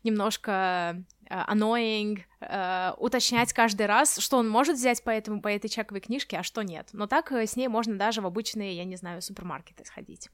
немножко 0.04 1.06
uh, 1.30 1.48
annoying, 1.48 2.20
uh, 2.42 2.96
уточнять 2.98 3.54
каждый 3.54 3.86
раз, 3.86 4.18
что 4.18 4.38
он 4.38 4.50
может 4.50 4.78
взять 4.78 5.04
по, 5.04 5.10
этому, 5.10 5.42
по 5.42 5.48
этой 5.48 5.70
чековой 5.70 6.02
книжке, 6.02 6.38
а 6.38 6.44
что 6.44 6.62
нет. 6.64 6.90
Но 6.94 7.08
так 7.08 7.32
э, 7.32 7.46
с 7.46 7.56
ней 7.56 7.68
можно 7.68 7.98
даже 7.98 8.22
в 8.22 8.26
обычные, 8.26 8.76
я 8.76 8.84
не 8.84 8.96
знаю, 8.96 9.22
супермаркеты 9.22 9.86
сходить. 9.86 10.30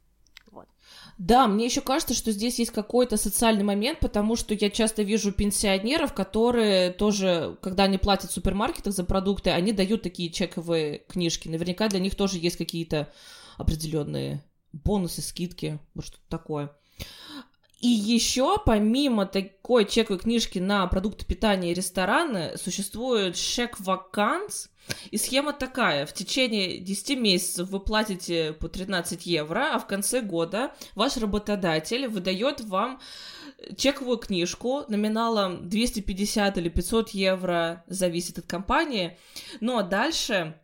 Вот. 0.52 0.68
Да, 1.18 1.48
мне 1.48 1.66
еще 1.66 1.82
кажется, 1.82 2.14
что 2.14 2.32
здесь 2.32 2.60
есть 2.60 2.72
какой-то 2.72 3.18
социальный 3.18 3.64
момент, 3.64 4.00
потому 4.00 4.36
что 4.36 4.54
я 4.54 4.70
часто 4.70 5.04
вижу 5.04 5.32
пенсионеров, 5.32 6.14
которые 6.14 6.92
тоже, 6.92 7.58
когда 7.62 7.84
они 7.84 7.98
платят 7.98 8.32
в 8.32 8.34
супермаркетах 8.34 8.94
за 8.94 9.04
продукты, 9.04 9.50
они 9.50 9.72
дают 9.72 10.04
такие 10.04 10.30
чековые 10.30 11.00
книжки. 11.08 11.48
Наверняка 11.48 11.88
для 11.88 12.00
них 12.00 12.16
тоже 12.16 12.38
есть 12.38 12.58
какие-то 12.58 13.12
определенные 13.58 14.44
бонусы, 14.74 15.22
скидки, 15.22 15.80
вот 15.96 16.06
что-то 16.06 16.24
такое. 16.30 16.72
И 17.80 17.88
еще, 17.88 18.58
помимо 18.66 19.28
такой 19.28 19.86
чековой 19.86 20.20
книжки 20.20 20.58
на 20.58 20.88
продукты 20.88 21.26
питания 21.26 21.72
и 21.72 21.76
рестораны, 21.76 22.58
существует 22.58 23.36
чек 23.36 23.80
ваканс. 23.80 24.70
И 25.12 25.18
схема 25.18 25.54
такая. 25.54 26.06
В 26.06 26.14
течение 26.14 26.80
10 26.80 27.20
месяцев 27.20 27.70
вы 27.70 27.80
платите 27.80 28.54
по 28.54 28.70
13 28.70 29.26
евро, 29.26 29.76
а 29.76 29.80
в 29.80 29.86
конце 29.86 30.22
года 30.22 30.72
ваш 30.96 31.18
работодатель 31.18 32.08
выдает 32.08 32.62
вам 32.62 33.00
чековую 33.76 34.18
книжку 34.18 34.86
номиналом 34.88 35.68
250 35.68 36.58
или 36.58 36.70
500 36.70 37.10
евро, 37.10 37.84
зависит 37.88 38.40
от 38.40 38.48
компании. 38.48 39.18
Ну 39.60 39.78
а 39.78 39.84
дальше 39.84 40.56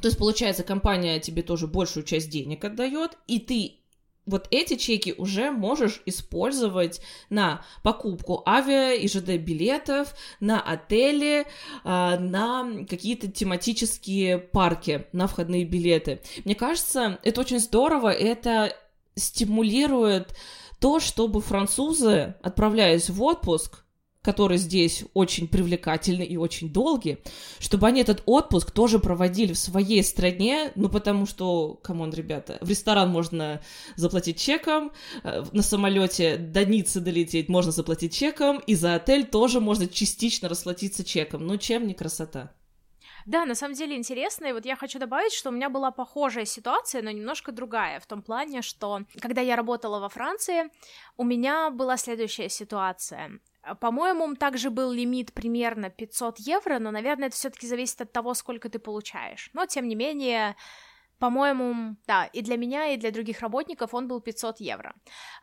то 0.00 0.08
есть, 0.08 0.18
получается, 0.18 0.64
компания 0.64 1.20
тебе 1.20 1.42
тоже 1.42 1.68
большую 1.68 2.02
часть 2.04 2.28
денег 2.28 2.64
отдает, 2.64 3.18
и 3.28 3.38
ты 3.38 3.81
вот 4.26 4.46
эти 4.50 4.76
чеки 4.76 5.14
уже 5.18 5.50
можешь 5.50 6.00
использовать 6.06 7.00
на 7.28 7.64
покупку 7.82 8.42
авиа 8.46 8.94
и 8.94 9.08
ЖД 9.08 9.36
билетов, 9.36 10.14
на 10.40 10.60
отели, 10.60 11.46
а, 11.84 12.18
на 12.18 12.84
какие-то 12.88 13.30
тематические 13.30 14.38
парки, 14.38 15.06
на 15.12 15.26
входные 15.26 15.64
билеты. 15.64 16.20
Мне 16.44 16.54
кажется, 16.54 17.18
это 17.22 17.40
очень 17.40 17.58
здорово, 17.58 18.12
это 18.12 18.76
стимулирует 19.16 20.36
то, 20.80 21.00
чтобы 21.00 21.40
французы, 21.40 22.34
отправляясь 22.42 23.10
в 23.10 23.22
отпуск, 23.22 23.84
который 24.22 24.56
здесь 24.56 25.04
очень 25.14 25.48
привлекательный 25.48 26.26
и 26.26 26.36
очень 26.36 26.72
долгий, 26.72 27.18
чтобы 27.58 27.88
они 27.88 28.00
этот 28.00 28.22
отпуск 28.26 28.70
тоже 28.70 28.98
проводили 28.98 29.52
в 29.52 29.58
своей 29.58 30.02
стране, 30.04 30.72
ну, 30.76 30.88
потому 30.88 31.26
что, 31.26 31.74
come 31.82 31.99
on, 31.99 32.12
ребята, 32.12 32.58
в 32.60 32.70
ресторан 32.70 33.10
можно 33.10 33.60
заплатить 33.96 34.38
чеком, 34.38 34.92
э, 35.24 35.44
на 35.52 35.62
самолете 35.62 36.36
до 36.36 36.64
Ниццы 36.64 37.00
долететь 37.00 37.48
можно 37.48 37.72
заплатить 37.72 38.14
чеком, 38.14 38.58
и 38.66 38.74
за 38.74 38.94
отель 38.94 39.26
тоже 39.26 39.60
можно 39.60 39.88
частично 39.88 40.48
расплатиться 40.48 41.04
чеком. 41.04 41.46
Ну, 41.46 41.56
чем 41.56 41.86
не 41.86 41.94
красота? 41.94 42.52
Да, 43.26 43.44
на 43.44 43.54
самом 43.54 43.74
деле 43.74 43.96
интересно, 43.96 44.46
и 44.46 44.52
вот 44.52 44.64
я 44.64 44.76
хочу 44.76 44.98
добавить, 44.98 45.32
что 45.32 45.50
у 45.50 45.52
меня 45.52 45.68
была 45.68 45.90
похожая 45.90 46.44
ситуация, 46.44 47.02
но 47.02 47.10
немножко 47.10 47.52
другая, 47.52 48.00
в 48.00 48.06
том 48.06 48.22
плане, 48.22 48.62
что 48.62 49.02
когда 49.20 49.40
я 49.40 49.54
работала 49.54 50.00
во 50.00 50.08
Франции, 50.08 50.70
у 51.16 51.24
меня 51.24 51.70
была 51.70 51.96
следующая 51.96 52.48
ситуация. 52.48 53.40
По-моему, 53.80 54.34
также 54.34 54.70
был 54.70 54.90
лимит 54.90 55.32
примерно 55.32 55.88
500 55.90 56.38
евро, 56.40 56.78
но, 56.78 56.90
наверное, 56.90 57.28
это 57.28 57.36
все-таки 57.36 57.66
зависит 57.66 58.00
от 58.00 58.12
того, 58.12 58.34
сколько 58.34 58.68
ты 58.68 58.78
получаешь. 58.78 59.50
Но, 59.52 59.66
тем 59.66 59.86
не 59.86 59.94
менее, 59.94 60.56
по-моему, 61.18 61.96
да, 62.06 62.26
и 62.26 62.42
для 62.42 62.56
меня, 62.56 62.88
и 62.88 62.96
для 62.96 63.12
других 63.12 63.40
работников 63.40 63.94
он 63.94 64.08
был 64.08 64.20
500 64.20 64.58
евро. 64.58 64.94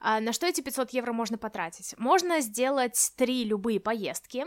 А 0.02 0.20
на 0.20 0.34
что 0.34 0.46
эти 0.46 0.60
500 0.60 0.92
евро 0.92 1.14
можно 1.14 1.38
потратить? 1.38 1.96
Можно 1.98 2.42
сделать 2.42 3.14
три 3.16 3.46
любые 3.46 3.80
поездки, 3.80 4.46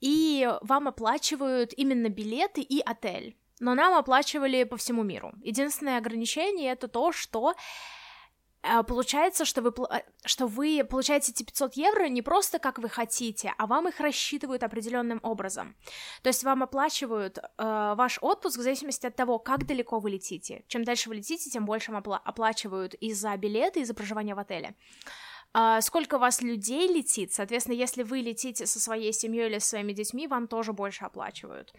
и 0.00 0.48
вам 0.60 0.86
оплачивают 0.86 1.72
именно 1.76 2.08
билеты 2.08 2.60
и 2.60 2.80
отель. 2.80 3.36
Но 3.58 3.74
нам 3.74 3.94
оплачивали 3.94 4.64
по 4.64 4.76
всему 4.76 5.02
миру. 5.02 5.32
Единственное 5.42 5.98
ограничение 5.98 6.72
это 6.72 6.86
то, 6.88 7.10
что 7.10 7.54
получается, 8.82 9.44
что 9.44 9.62
вы, 9.62 9.72
э, 9.90 10.02
что 10.24 10.46
вы 10.46 10.84
получаете 10.88 11.32
эти 11.32 11.42
500 11.42 11.74
евро 11.74 12.08
не 12.08 12.22
просто 12.22 12.58
как 12.58 12.78
вы 12.78 12.88
хотите, 12.88 13.52
а 13.58 13.66
вам 13.66 13.88
их 13.88 14.00
рассчитывают 14.00 14.62
определенным 14.62 15.20
образом. 15.22 15.76
То 16.22 16.28
есть 16.28 16.44
вам 16.44 16.62
оплачивают 16.62 17.38
э, 17.38 17.42
ваш 17.58 18.18
отпуск 18.20 18.58
в 18.58 18.62
зависимости 18.62 19.06
от 19.06 19.16
того, 19.16 19.38
как 19.38 19.66
далеко 19.66 19.98
вы 19.98 20.10
летите. 20.10 20.64
Чем 20.68 20.84
дальше 20.84 21.08
вы 21.08 21.16
летите, 21.16 21.50
тем 21.50 21.64
больше 21.64 21.92
вам 21.92 22.02
опла- 22.02 22.20
оплачивают 22.24 22.94
и 22.94 23.12
за 23.12 23.36
билеты, 23.36 23.80
и 23.80 23.84
за 23.84 23.94
проживание 23.94 24.34
в 24.34 24.38
отеле 24.38 24.74
а, 25.58 25.80
сколько 25.80 26.16
у 26.16 26.18
вас 26.18 26.42
людей 26.42 26.86
летит, 26.86 27.32
соответственно, 27.32 27.76
если 27.76 28.02
вы 28.02 28.18
летите 28.18 28.66
со 28.66 28.78
своей 28.78 29.12
семьей 29.14 29.46
или 29.46 29.58
со 29.58 29.68
своими 29.68 29.92
детьми, 29.92 30.26
вам 30.26 30.48
тоже 30.48 30.74
больше 30.74 31.06
оплачивают. 31.06 31.72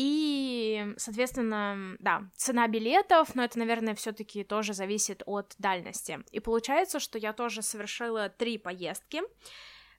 И, 0.00 0.94
соответственно, 0.96 1.96
да, 1.98 2.30
цена 2.36 2.68
билетов, 2.68 3.34
но 3.34 3.42
это, 3.42 3.58
наверное, 3.58 3.96
все-таки 3.96 4.44
тоже 4.44 4.72
зависит 4.72 5.24
от 5.26 5.56
дальности. 5.58 6.20
И 6.30 6.38
получается, 6.38 7.00
что 7.00 7.18
я 7.18 7.32
тоже 7.32 7.62
совершила 7.62 8.28
три 8.28 8.58
поездки. 8.58 9.22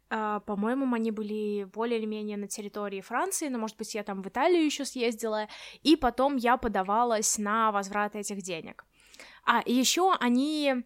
Uh, 0.10 0.40
по-моему, 0.40 0.92
они 0.96 1.12
были 1.12 1.66
более 1.66 2.00
или 2.00 2.06
менее 2.06 2.38
на 2.38 2.48
территории 2.48 3.02
Франции, 3.02 3.50
но, 3.50 3.60
может 3.60 3.78
быть, 3.78 3.94
я 3.94 4.04
там 4.04 4.24
в 4.24 4.28
Италию 4.28 4.66
еще 4.66 4.86
съездила, 4.86 5.50
и 5.84 5.98
потом 5.98 6.38
я 6.38 6.56
подавалась 6.56 7.38
на 7.38 7.72
возврат 7.72 8.16
этих 8.16 8.42
денег. 8.42 8.86
А, 9.46 9.62
еще 9.66 10.16
они 10.20 10.86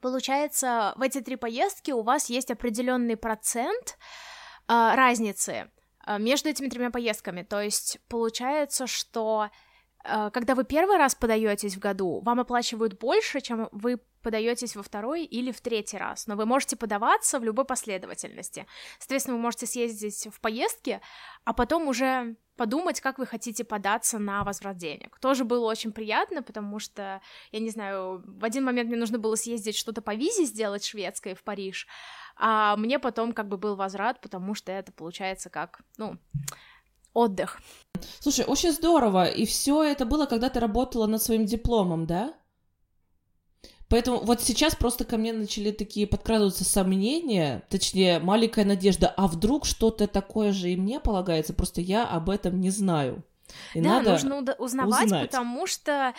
Получается, 0.00 0.92
в 0.96 1.02
эти 1.02 1.22
три 1.22 1.36
поездки 1.36 1.90
у 1.90 2.02
вас 2.02 2.28
есть 2.28 2.50
определенный 2.50 3.16
процент 3.16 3.96
э, 4.68 4.94
разницы 4.94 5.70
между 6.18 6.48
этими 6.48 6.68
тремя 6.68 6.90
поездками. 6.90 7.42
То 7.42 7.60
есть 7.60 7.98
получается, 8.08 8.86
что 8.86 9.50
э, 10.04 10.30
когда 10.32 10.54
вы 10.54 10.64
первый 10.64 10.96
раз 10.96 11.14
подаетесь 11.14 11.76
в 11.76 11.78
году, 11.78 12.20
вам 12.20 12.40
оплачивают 12.40 12.98
больше, 12.98 13.40
чем 13.40 13.68
вы 13.72 14.00
подаетесь 14.24 14.74
во 14.74 14.82
второй 14.82 15.24
или 15.24 15.52
в 15.52 15.60
третий 15.60 15.98
раз, 15.98 16.26
но 16.26 16.34
вы 16.34 16.46
можете 16.46 16.76
подаваться 16.76 17.38
в 17.38 17.44
любой 17.44 17.66
последовательности. 17.66 18.66
Соответственно, 18.98 19.36
вы 19.36 19.42
можете 19.42 19.66
съездить 19.66 20.28
в 20.32 20.40
поездки, 20.40 21.00
а 21.44 21.52
потом 21.52 21.88
уже 21.88 22.36
подумать, 22.56 23.00
как 23.00 23.18
вы 23.18 23.26
хотите 23.26 23.64
податься 23.64 24.18
на 24.18 24.42
возврат 24.44 24.76
денег. 24.76 25.18
Тоже 25.20 25.44
было 25.44 25.66
очень 25.66 25.92
приятно, 25.92 26.42
потому 26.42 26.78
что, 26.78 27.20
я 27.52 27.60
не 27.60 27.70
знаю, 27.70 28.22
в 28.26 28.44
один 28.44 28.64
момент 28.64 28.88
мне 28.88 28.98
нужно 28.98 29.18
было 29.18 29.34
съездить 29.34 29.76
что-то 29.76 30.02
по 30.02 30.14
визе 30.14 30.44
сделать 30.44 30.84
шведской 30.84 31.34
в 31.34 31.42
Париж, 31.42 31.86
а 32.36 32.76
мне 32.76 32.98
потом 32.98 33.32
как 33.32 33.48
бы 33.48 33.56
был 33.56 33.76
возврат, 33.76 34.20
потому 34.20 34.54
что 34.54 34.72
это 34.72 34.92
получается 34.92 35.50
как, 35.50 35.80
ну, 35.96 36.18
отдых. 37.12 37.60
Слушай, 38.20 38.44
очень 38.44 38.72
здорово, 38.72 39.26
и 39.26 39.46
все 39.46 39.82
это 39.82 40.04
было, 40.04 40.26
когда 40.26 40.50
ты 40.50 40.60
работала 40.60 41.06
над 41.06 41.22
своим 41.22 41.46
дипломом, 41.46 42.06
да? 42.06 42.34
Поэтому 43.88 44.18
вот 44.18 44.40
сейчас 44.40 44.74
просто 44.74 45.04
ко 45.04 45.16
мне 45.16 45.32
начали 45.32 45.70
такие 45.70 46.06
подкрадываться 46.06 46.64
сомнения, 46.64 47.62
точнее, 47.68 48.18
маленькая 48.18 48.64
надежда, 48.64 49.08
а 49.08 49.28
вдруг 49.28 49.66
что-то 49.66 50.08
такое 50.08 50.52
же 50.52 50.70
и 50.70 50.76
мне 50.76 50.98
полагается, 51.00 51.52
просто 51.52 51.80
я 51.80 52.04
об 52.04 52.30
этом 52.30 52.60
не 52.60 52.70
знаю. 52.70 53.22
И 53.74 53.80
да, 53.80 54.00
нужно 54.00 54.38
узнавать, 54.58 55.04
узнать. 55.04 55.30
потому 55.30 55.66
что 55.66 56.14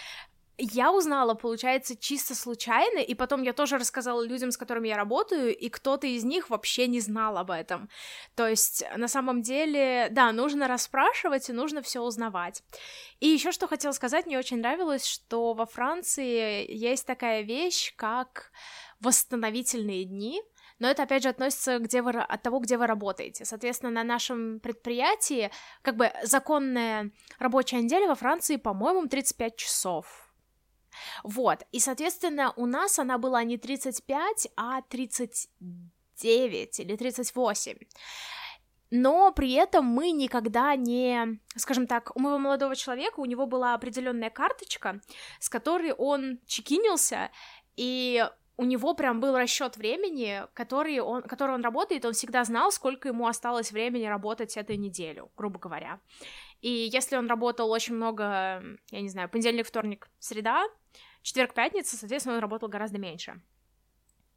я 0.58 0.92
узнала, 0.92 1.34
получается, 1.34 1.96
чисто 1.98 2.36
случайно, 2.36 3.00
и 3.00 3.14
потом 3.14 3.44
я 3.44 3.54
тоже 3.54 3.78
рассказала 3.78 4.22
людям, 4.22 4.52
с 4.52 4.58
которыми 4.58 4.88
я 4.88 4.96
работаю, 4.96 5.56
и 5.56 5.70
кто-то 5.70 6.08
из 6.08 6.24
них 6.24 6.50
вообще 6.50 6.88
не 6.88 7.00
знал 7.00 7.38
об 7.38 7.52
этом. 7.52 7.90
То 8.36 8.48
есть, 8.48 8.84
на 8.96 9.08
самом 9.08 9.42
деле, 9.42 10.08
да, 10.12 10.32
нужно 10.32 10.68
расспрашивать 10.68 11.50
и 11.50 11.54
нужно 11.54 11.82
все 11.82 12.02
узнавать. 12.02 12.64
И 13.20 13.28
еще 13.28 13.52
что 13.52 13.68
хотела 13.68 13.92
сказать, 13.92 14.26
мне 14.26 14.40
очень 14.40 14.60
нравилось, 14.60 15.06
что 15.06 15.54
во 15.54 15.66
Франции 15.66 16.66
есть 16.72 17.06
такая 17.06 17.42
вещь, 17.42 17.94
как 17.96 18.52
восстановительные 19.00 20.06
дни, 20.06 20.42
но 20.80 20.90
это, 20.90 21.04
опять 21.04 21.24
же, 21.24 21.30
относится 21.30 21.80
где 21.80 22.02
вы, 22.02 22.12
от 22.12 22.42
того, 22.42 22.60
где 22.60 22.78
вы 22.78 22.88
работаете. 22.88 23.46
Соответственно, 23.46 23.92
на 23.92 24.04
нашем 24.04 24.60
предприятии, 24.60 25.52
как 25.82 25.96
бы, 25.96 26.12
законная 26.24 27.12
рабочая 27.40 27.82
неделя 27.82 28.08
во 28.08 28.16
Франции, 28.16 28.58
по-моему, 28.58 29.08
35 29.08 29.56
часов 29.56 30.25
вот, 31.24 31.66
и, 31.72 31.80
соответственно, 31.80 32.54
у 32.56 32.66
нас 32.66 33.00
она 33.00 33.18
была 33.18 33.44
не 33.44 33.58
35, 33.58 34.50
а 34.56 34.82
39 34.82 36.80
или 36.80 36.96
38 36.96 37.76
но 38.92 39.32
при 39.32 39.52
этом 39.54 39.86
мы 39.86 40.12
никогда 40.12 40.76
не, 40.76 41.40
скажем 41.56 41.88
так, 41.88 42.16
у 42.16 42.20
моего 42.20 42.38
молодого 42.38 42.76
человека, 42.76 43.20
у 43.20 43.26
него 43.26 43.46
была 43.46 43.74
определенная 43.74 44.30
карточка, 44.30 45.02
с 45.40 45.50
которой 45.50 45.92
он 45.92 46.40
чекинился, 46.46 47.32
и 47.76 48.26
у 48.58 48.64
него 48.64 48.94
прям 48.94 49.20
был 49.20 49.36
расчет 49.36 49.76
времени, 49.76 50.44
который 50.54 51.00
он, 51.00 51.24
который 51.24 51.56
он 51.56 51.64
работает, 51.64 52.06
он 52.06 52.14
всегда 52.14 52.44
знал, 52.46 52.72
сколько 52.72 53.10
ему 53.10 53.28
осталось 53.28 53.72
времени 53.72 54.06
работать 54.06 54.56
эту 54.56 54.76
неделю, 54.76 55.30
грубо 55.36 55.60
говоря. 55.60 56.00
И 56.62 56.70
если 56.70 57.16
он 57.16 57.28
работал 57.28 57.70
очень 57.70 57.96
много, 57.96 58.24
я 58.92 59.02
не 59.02 59.10
знаю, 59.10 59.30
понедельник, 59.30 59.68
вторник, 59.68 60.10
среда, 60.20 60.66
четверг, 61.22 61.54
пятница, 61.54 61.98
соответственно, 61.98 62.36
он 62.36 62.42
работал 62.42 62.70
гораздо 62.70 62.98
меньше. 62.98 63.42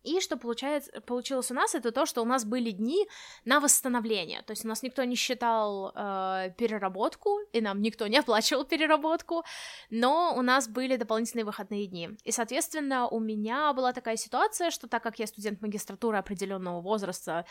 И 0.08 0.20
что 0.20 0.38
получается, 0.38 1.00
получилось 1.02 1.50
у 1.50 1.54
нас, 1.54 1.74
это 1.74 1.92
то, 1.92 2.06
что 2.06 2.22
у 2.22 2.24
нас 2.24 2.44
были 2.46 2.70
дни 2.70 3.06
на 3.44 3.60
восстановление. 3.60 4.40
То 4.42 4.52
есть 4.52 4.64
у 4.64 4.68
нас 4.68 4.82
никто 4.82 5.04
не 5.04 5.16
считал 5.16 5.92
э, 5.94 6.50
переработку, 6.56 7.40
и 7.52 7.60
нам 7.60 7.82
никто 7.82 8.06
не 8.06 8.16
оплачивал 8.16 8.64
переработку, 8.64 9.44
но 9.90 10.34
у 10.34 10.40
нас 10.40 10.66
были 10.66 10.96
дополнительные 10.96 11.44
выходные 11.44 11.86
дни. 11.86 12.10
И, 12.24 12.32
соответственно, 12.32 13.06
у 13.06 13.20
меня 13.20 13.74
была 13.74 13.92
такая 13.92 14.16
ситуация, 14.16 14.70
что 14.70 14.88
так 14.88 15.02
как 15.02 15.18
я 15.18 15.26
студент 15.26 15.60
магистратуры 15.60 16.16
определенного 16.16 16.80
возраста 16.80 17.44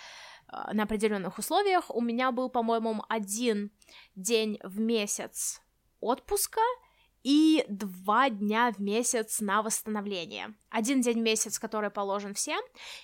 э, 0.52 0.74
на 0.74 0.84
определенных 0.84 1.38
условиях, 1.38 1.96
у 1.96 2.02
меня 2.02 2.32
был, 2.32 2.50
по-моему, 2.50 3.04
один 3.08 3.70
день 4.16 4.60
в 4.64 4.80
месяц 4.80 5.62
отпуска, 6.00 6.62
и 7.28 7.66
два 7.68 8.30
дня 8.30 8.72
в 8.72 8.80
месяц 8.80 9.42
на 9.42 9.62
восстановление. 9.62 10.54
Один 10.70 11.02
день 11.02 11.20
в 11.20 11.24
месяц, 11.24 11.60
который 11.60 11.90
положен 11.90 12.34
всем, 12.34 12.62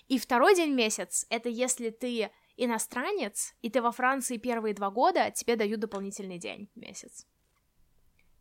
и 0.07 0.17
второй 0.17 0.55
день 0.55 0.71
в 0.71 0.75
месяц— 0.75 1.25
это 1.29 1.49
если 1.49 1.89
ты 1.89 2.31
иностранец, 2.55 3.53
и 3.61 3.69
ты 3.69 3.81
во 3.81 3.91
Франции 3.91 4.37
первые 4.37 4.73
два 4.73 4.91
года, 4.91 5.29
тебе 5.31 5.57
дают 5.57 5.81
дополнительный 5.81 6.37
день 6.37 6.69
в 6.73 6.79
месяц. 6.79 7.27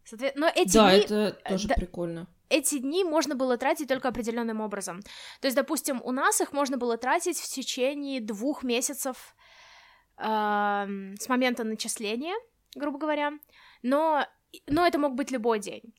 Соответ... 0.05 0.37
Но 0.37 0.49
эти 0.55 0.73
да, 0.73 0.91
дни... 0.91 1.01
это 1.01 1.33
тоже 1.49 1.67
да, 1.67 1.75
прикольно. 1.75 2.29
Эти 2.49 2.79
дни 2.79 3.03
можно 3.03 3.35
было 3.35 3.57
тратить 3.57 3.89
только 3.89 4.07
определенным 4.07 4.61
образом. 4.61 5.01
То 5.41 5.47
есть, 5.47 5.57
допустим, 5.57 6.01
у 6.05 6.13
нас 6.13 6.41
их 6.41 6.53
можно 6.53 6.77
было 6.77 6.97
тратить 6.97 7.41
в 7.41 7.49
течение 7.49 8.21
двух 8.21 8.63
месяцев 8.63 9.35
э, 10.17 10.23
с 10.23 11.29
момента 11.29 11.65
начисления, 11.65 12.37
грубо 12.77 12.99
говоря, 12.99 13.33
но 13.83 14.25
но 14.67 14.87
это 14.87 14.99
мог 14.99 15.15
быть 15.15 15.31
любой 15.31 15.59
день. 15.59 15.95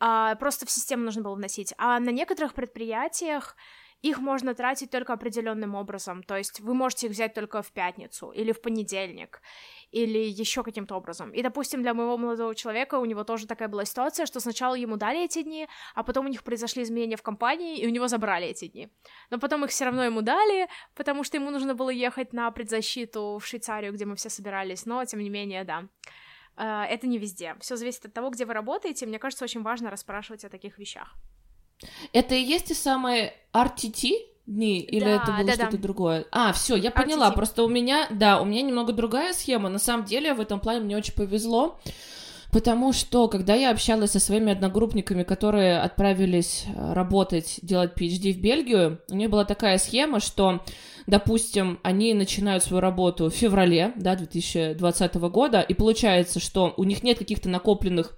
А, 0.00 0.34
просто 0.36 0.66
в 0.66 0.70
систему 0.70 1.04
нужно 1.04 1.22
было 1.22 1.34
вносить. 1.34 1.74
А 1.78 1.98
на 2.00 2.10
некоторых 2.10 2.54
предприятиях 2.54 3.56
их 4.02 4.18
можно 4.18 4.54
тратить 4.54 4.90
только 4.90 5.14
определенным 5.14 5.74
образом. 5.74 6.22
То 6.22 6.36
есть 6.36 6.60
вы 6.60 6.74
можете 6.74 7.06
их 7.06 7.12
взять 7.12 7.32
только 7.32 7.62
в 7.62 7.72
пятницу 7.72 8.30
или 8.32 8.52
в 8.52 8.60
понедельник 8.60 9.40
или 9.92 10.18
еще 10.18 10.62
каким-то 10.62 10.96
образом. 10.96 11.30
И, 11.30 11.42
допустим, 11.42 11.82
для 11.82 11.94
моего 11.94 12.18
молодого 12.18 12.54
человека 12.54 12.98
у 12.98 13.04
него 13.06 13.24
тоже 13.24 13.46
такая 13.46 13.68
была 13.68 13.84
ситуация, 13.84 14.26
что 14.26 14.40
сначала 14.40 14.74
ему 14.74 14.96
дали 14.96 15.24
эти 15.24 15.42
дни, 15.42 15.68
а 15.94 16.02
потом 16.02 16.26
у 16.26 16.28
них 16.28 16.42
произошли 16.42 16.82
изменения 16.82 17.16
в 17.16 17.22
компании, 17.22 17.78
и 17.78 17.86
у 17.86 17.90
него 17.90 18.08
забрали 18.08 18.48
эти 18.48 18.66
дни. 18.66 18.88
Но 19.30 19.38
потом 19.38 19.64
их 19.64 19.70
все 19.70 19.84
равно 19.84 20.04
ему 20.04 20.20
дали, 20.20 20.68
потому 20.94 21.24
что 21.24 21.36
ему 21.36 21.50
нужно 21.50 21.74
было 21.74 21.90
ехать 21.90 22.32
на 22.32 22.50
предзащиту 22.50 23.38
в 23.40 23.46
Швейцарию, 23.46 23.92
где 23.92 24.04
мы 24.04 24.16
все 24.16 24.28
собирались, 24.28 24.84
но, 24.84 25.04
тем 25.04 25.20
не 25.20 25.30
менее, 25.30 25.64
да. 25.64 25.88
Э, 26.56 26.84
это 26.84 27.06
не 27.06 27.18
везде. 27.18 27.56
Все 27.60 27.76
зависит 27.76 28.06
от 28.06 28.12
того, 28.12 28.30
где 28.30 28.44
вы 28.44 28.54
работаете. 28.54 29.06
Мне 29.06 29.18
кажется, 29.18 29.44
очень 29.44 29.62
важно 29.62 29.90
расспрашивать 29.90 30.44
о 30.44 30.48
таких 30.48 30.78
вещах. 30.78 31.14
Это 32.12 32.34
и 32.34 32.42
есть 32.42 32.66
те 32.66 32.74
самые 32.74 33.34
RTT 33.52 34.12
дни, 34.46 34.80
или 34.80 35.04
да, 35.04 35.16
это 35.16 35.32
было 35.32 35.44
да, 35.44 35.52
что-то 35.54 35.76
да. 35.76 35.78
другое? 35.78 36.26
А, 36.30 36.52
все, 36.52 36.76
я 36.76 36.90
поняла. 36.90 37.30
RTT. 37.30 37.34
Просто 37.34 37.62
у 37.64 37.68
меня, 37.68 38.06
да, 38.10 38.40
у 38.40 38.44
меня 38.44 38.62
немного 38.62 38.92
другая 38.92 39.32
схема. 39.32 39.68
На 39.68 39.78
самом 39.78 40.04
деле, 40.04 40.34
в 40.34 40.40
этом 40.40 40.60
плане 40.60 40.80
мне 40.80 40.96
очень 40.96 41.14
повезло. 41.14 41.78
Потому 42.54 42.92
что, 42.92 43.26
когда 43.26 43.56
я 43.56 43.72
общалась 43.72 44.12
со 44.12 44.20
своими 44.20 44.52
одногруппниками, 44.52 45.24
которые 45.24 45.80
отправились 45.80 46.66
э, 46.68 46.92
работать, 46.92 47.58
делать 47.62 47.94
PhD 47.96 48.32
в 48.32 48.40
Бельгию, 48.40 49.00
у 49.10 49.16
них 49.16 49.28
была 49.28 49.44
такая 49.44 49.76
схема, 49.76 50.20
что 50.20 50.60
допустим, 51.08 51.80
они 51.82 52.14
начинают 52.14 52.62
свою 52.62 52.80
работу 52.80 53.28
в 53.28 53.34
феврале, 53.34 53.92
да, 53.96 54.14
2020 54.14 55.14
года, 55.16 55.62
и 55.62 55.74
получается, 55.74 56.38
что 56.38 56.72
у 56.76 56.84
них 56.84 57.02
нет 57.02 57.18
каких-то 57.18 57.48
накопленных 57.48 58.16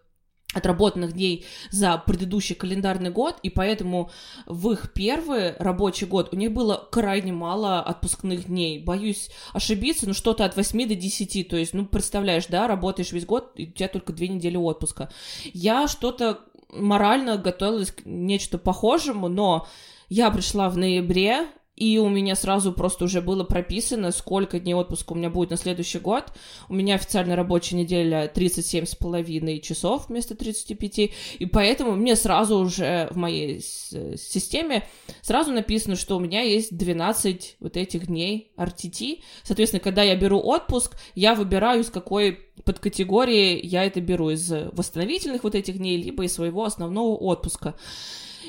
отработанных 0.57 1.12
дней 1.12 1.45
за 1.71 1.99
предыдущий 1.99 2.55
календарный 2.55 3.11
год, 3.11 3.37
и 3.42 3.51
поэтому 3.51 4.11
в 4.47 4.71
их 4.71 4.92
первый 4.92 5.57
рабочий 5.59 6.07
год 6.07 6.31
у 6.33 6.37
них 6.37 6.53
было 6.53 6.88
крайне 6.90 7.33
мало 7.33 7.81
отпускных 7.81 8.47
дней. 8.47 8.79
Боюсь 8.83 9.31
ошибиться, 9.53 10.07
но 10.07 10.14
что-то 10.14 10.45
от 10.45 10.57
8 10.57 10.88
до 10.88 10.95
10, 10.95 11.49
то 11.49 11.57
есть, 11.57 11.75
ну, 11.75 11.85
представляешь, 11.85 12.47
да, 12.47 12.66
работаешь 12.66 13.12
весь 13.12 13.27
год, 13.27 13.53
и 13.57 13.64
у 13.64 13.71
тебя 13.71 13.88
только 13.88 14.12
две 14.12 14.29
недели 14.29 14.57
отпуска. 14.57 15.11
Я 15.53 15.88
что-то 15.88 16.40
морально 16.71 17.37
готовилась 17.37 17.92
к 17.92 18.05
нечто 18.05 18.59
похожему, 18.59 19.29
но 19.29 19.66
я 20.09 20.31
пришла 20.31 20.69
в 20.71 20.77
ноябре, 20.77 21.49
и 21.76 21.98
у 21.98 22.08
меня 22.08 22.34
сразу 22.34 22.72
просто 22.72 23.04
уже 23.04 23.20
было 23.20 23.44
прописано, 23.44 24.10
сколько 24.10 24.58
дней 24.58 24.74
отпуска 24.74 25.12
у 25.12 25.16
меня 25.16 25.30
будет 25.30 25.50
на 25.50 25.56
следующий 25.56 25.98
год. 25.98 26.24
У 26.68 26.74
меня 26.74 26.94
официальная 26.94 27.36
рабочая 27.36 27.76
неделя 27.76 28.32
37,5 28.34 29.60
часов 29.60 30.08
вместо 30.08 30.34
35, 30.34 30.98
и 31.38 31.46
поэтому 31.46 31.92
мне 31.92 32.16
сразу 32.16 32.56
уже 32.58 33.08
в 33.10 33.16
моей 33.16 33.60
системе 33.60 34.88
сразу 35.20 35.52
написано, 35.52 35.96
что 35.96 36.16
у 36.16 36.20
меня 36.20 36.40
есть 36.40 36.76
12 36.76 37.56
вот 37.60 37.76
этих 37.76 38.06
дней 38.06 38.52
RTT. 38.56 39.20
Соответственно, 39.42 39.80
когда 39.80 40.02
я 40.02 40.16
беру 40.16 40.40
отпуск, 40.40 40.96
я 41.14 41.34
выбираю, 41.34 41.82
из 41.82 41.90
какой 41.90 42.45
подкатегории 42.64 43.61
я 43.64 43.85
это 43.85 44.01
беру, 44.01 44.31
из 44.31 44.51
восстановительных 44.73 45.45
вот 45.45 45.55
этих 45.55 45.79
дней, 45.79 46.03
либо 46.03 46.25
из 46.25 46.35
своего 46.35 46.64
основного 46.64 47.14
отпуска. 47.16 47.75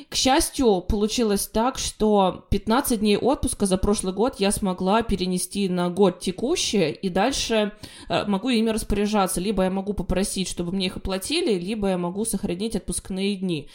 К 0.10 0.15
счастью, 0.15 0.82
получилось 0.82 1.48
так, 1.48 1.78
что 1.78 2.46
15 2.50 3.00
дней 3.00 3.17
отпуска 3.17 3.65
за 3.65 3.78
прошлый 3.78 4.13
год 4.13 4.36
я 4.39 4.52
смогла 4.52 5.02
перенести 5.02 5.67
на 5.70 5.89
год 5.89 6.20
текущий, 6.20 6.91
и 6.91 7.10
дальше 7.10 7.74
э, 8.08 8.26
могу 8.26 8.50
ими 8.50 8.70
распоряжаться. 8.70 9.41
Либо 9.41 9.63
я 9.63 9.70
могу 9.70 9.93
попросить, 9.93 10.48
чтобы 10.48 10.72
мне 10.72 10.86
их 10.86 10.98
оплатили, 10.98 11.60
либо 11.60 11.89
я 11.89 11.98
могу 11.98 12.26
сохранить 12.26 12.76
отпускные 12.76 13.36
дни. 13.36 13.70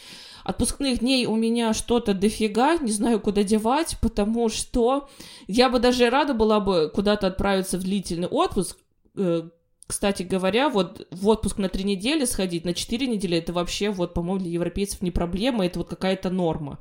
Отпускных 0.45 1.01
дней 1.01 1.27
у 1.27 1.37
меня 1.37 1.73
что-то 1.73 2.15
дофига, 2.15 2.77
не 2.79 2.93
знаю, 2.93 3.21
куда 3.21 3.43
девать, 3.43 3.97
потому 4.01 4.49
что 4.49 5.09
я 5.47 5.69
бы 5.69 5.79
даже 5.79 6.11
рада 6.11 6.35
была 6.35 6.61
бы 6.61 6.91
куда-то 6.93 7.29
отправиться 7.29 7.79
в 7.79 7.83
длительный 7.83 8.29
отпуск, 8.29 8.79
э, 9.17 9.49
кстати 9.87 10.23
говоря, 10.23 10.69
вот 10.69 11.07
в 11.11 11.29
отпуск 11.29 11.59
на 11.59 11.69
три 11.69 11.85
недели 11.85 12.25
сходить, 12.25 12.65
на 12.65 12.75
четыре 12.75 13.07
недели, 13.07 13.37
это 13.37 13.53
вообще, 13.53 13.91
вот, 13.91 14.15
по-моему, 14.15 14.41
для 14.41 14.53
европейцев 14.53 15.03
не 15.03 15.11
проблема, 15.11 15.67
это 15.67 15.79
вот 15.79 15.89
какая-то 15.89 16.31
норма. 16.31 16.79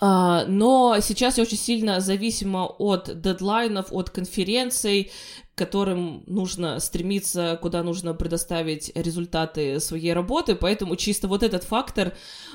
Uh, 0.00 0.46
но 0.46 0.96
сейчас 1.02 1.36
я 1.36 1.42
очень 1.42 1.58
сильно 1.58 2.00
зависима 2.00 2.64
от 2.64 3.20
дедлайнов, 3.20 3.88
от 3.90 4.08
конференций, 4.08 5.10
которым 5.60 6.24
нужно 6.26 6.80
стремиться, 6.80 7.58
куда 7.60 7.82
нужно 7.82 8.14
предоставить 8.14 8.90
результаты 8.94 9.78
своей 9.78 10.14
работы, 10.14 10.54
поэтому 10.54 10.96
чисто 10.96 11.28
вот 11.28 11.42
этот 11.42 11.64
фактор 11.64 12.14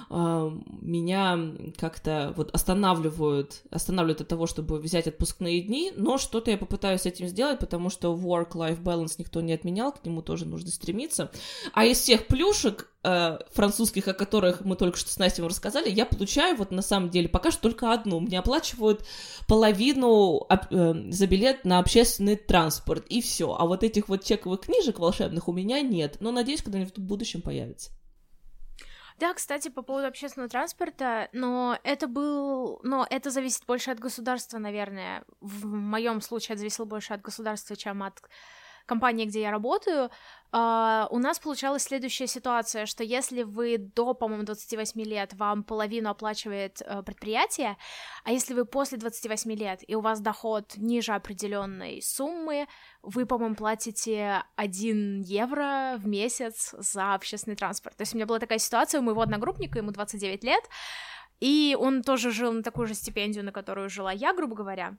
э, 0.10 0.52
меня 0.82 1.38
как-то 1.78 2.34
вот 2.36 2.50
останавливает, 2.52 3.62
останавливает 3.70 4.22
от 4.22 4.28
того, 4.28 4.48
чтобы 4.48 4.80
взять 4.80 5.06
отпускные 5.06 5.62
дни, 5.62 5.92
но 5.96 6.18
что-то 6.18 6.50
я 6.50 6.58
попытаюсь 6.58 7.02
с 7.02 7.06
этим 7.06 7.28
сделать, 7.28 7.60
потому 7.60 7.92
что 7.92 8.16
work-life 8.16 8.82
balance 8.82 9.14
никто 9.20 9.40
не 9.40 9.54
отменял, 9.54 9.92
к 9.92 10.04
нему 10.04 10.24
тоже 10.24 10.46
нужно 10.46 10.72
стремиться. 10.72 11.30
А 11.74 11.86
из 11.86 12.00
всех 12.00 12.26
плюшек 12.26 12.90
э, 13.04 13.38
французских, 13.54 14.08
о 14.08 14.14
которых 14.14 14.62
мы 14.62 14.76
только 14.76 14.98
что 14.98 15.12
с 15.12 15.20
Настей 15.20 15.46
рассказали, 15.46 15.92
я 15.92 16.08
получаю 16.08 16.58
вот 16.58 16.72
на 16.72 16.82
самом 16.82 17.12
деле 17.12 17.30
пока 17.30 17.52
что 17.52 17.62
только 17.62 17.94
одну. 17.94 18.20
Мне 18.20 18.40
оплачивают 18.40 19.06
половину 19.48 20.48
э, 20.50 21.12
за 21.12 21.28
билет 21.28 21.66
на 21.66 21.78
общественный 21.78 22.36
транспорт 22.36 22.95
транспорт, 22.96 23.06
и 23.10 23.22
все. 23.22 23.56
А 23.58 23.66
вот 23.66 23.84
этих 23.84 24.10
вот 24.10 24.24
чековых 24.24 24.62
книжек 24.62 25.00
волшебных 25.00 25.48
у 25.48 25.54
меня 25.54 25.82
нет. 25.82 26.18
Но 26.20 26.32
надеюсь, 26.32 26.62
когда-нибудь 26.62 26.98
в 26.98 27.02
будущем 27.02 27.42
появится. 27.42 27.92
Да, 29.18 29.34
кстати, 29.34 29.70
по 29.70 29.82
поводу 29.82 30.08
общественного 30.08 30.50
транспорта, 30.50 31.30
но 31.32 31.80
это 31.84 32.08
был, 32.08 32.82
но 32.84 33.08
это 33.10 33.30
зависит 33.30 33.66
больше 33.66 33.92
от 33.92 34.00
государства, 34.00 34.58
наверное. 34.58 35.24
В 35.40 35.66
моем 35.68 36.20
случае 36.20 36.56
это 36.56 36.60
зависело 36.60 36.86
больше 36.86 37.14
от 37.14 37.22
государства, 37.22 37.78
чем 37.78 38.04
от 38.04 38.22
компании, 38.86 39.26
где 39.26 39.42
я 39.42 39.52
работаю, 39.52 40.10
Uh, 40.56 41.08
у 41.10 41.20
нас 41.20 41.38
получалась 41.38 41.84
следующая 41.84 42.28
ситуация, 42.28 42.86
что 42.86 43.04
если 43.04 43.44
вы 43.44 43.78
до, 43.78 44.14
по-моему, 44.14 44.44
28 44.44 45.02
лет, 45.02 45.34
вам 45.34 45.64
половину 45.64 46.10
оплачивает 46.10 46.82
uh, 46.82 47.04
предприятие, 47.04 47.76
а 48.24 48.32
если 48.32 48.54
вы 48.54 48.64
после 48.64 48.98
28 48.98 49.52
лет 49.52 49.82
и 49.86 49.96
у 49.96 50.00
вас 50.00 50.22
доход 50.22 50.78
ниже 50.78 51.12
определенной 51.12 52.02
суммы, 52.02 52.68
вы, 53.02 53.26
по-моему, 53.26 53.56
платите 53.56 54.44
1 54.56 55.24
евро 55.24 55.96
в 55.98 56.08
месяц 56.08 56.74
за 56.78 57.16
общественный 57.16 57.58
транспорт. 57.58 57.98
То 57.98 58.04
есть 58.04 58.14
у 58.14 58.18
меня 58.18 58.26
была 58.26 58.40
такая 58.40 58.60
ситуация 58.60 59.02
у 59.02 59.04
моего 59.04 59.24
одногруппника, 59.24 59.80
ему 59.80 59.92
29 59.92 60.42
лет, 60.46 60.64
и 61.42 61.76
он 61.78 62.02
тоже 62.02 62.32
жил 62.32 62.54
на 62.54 62.64
такую 62.64 62.88
же 62.88 62.94
стипендию, 62.94 63.44
на 63.44 63.52
которую 63.52 63.90
жила 63.90 64.14
я, 64.14 64.34
грубо 64.34 64.56
говоря. 64.56 64.96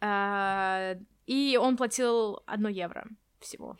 Uh, 0.00 1.00
и 1.26 1.58
он 1.60 1.76
платил 1.76 2.40
одно 2.46 2.68
евро 2.68 3.06
всего. 3.40 3.76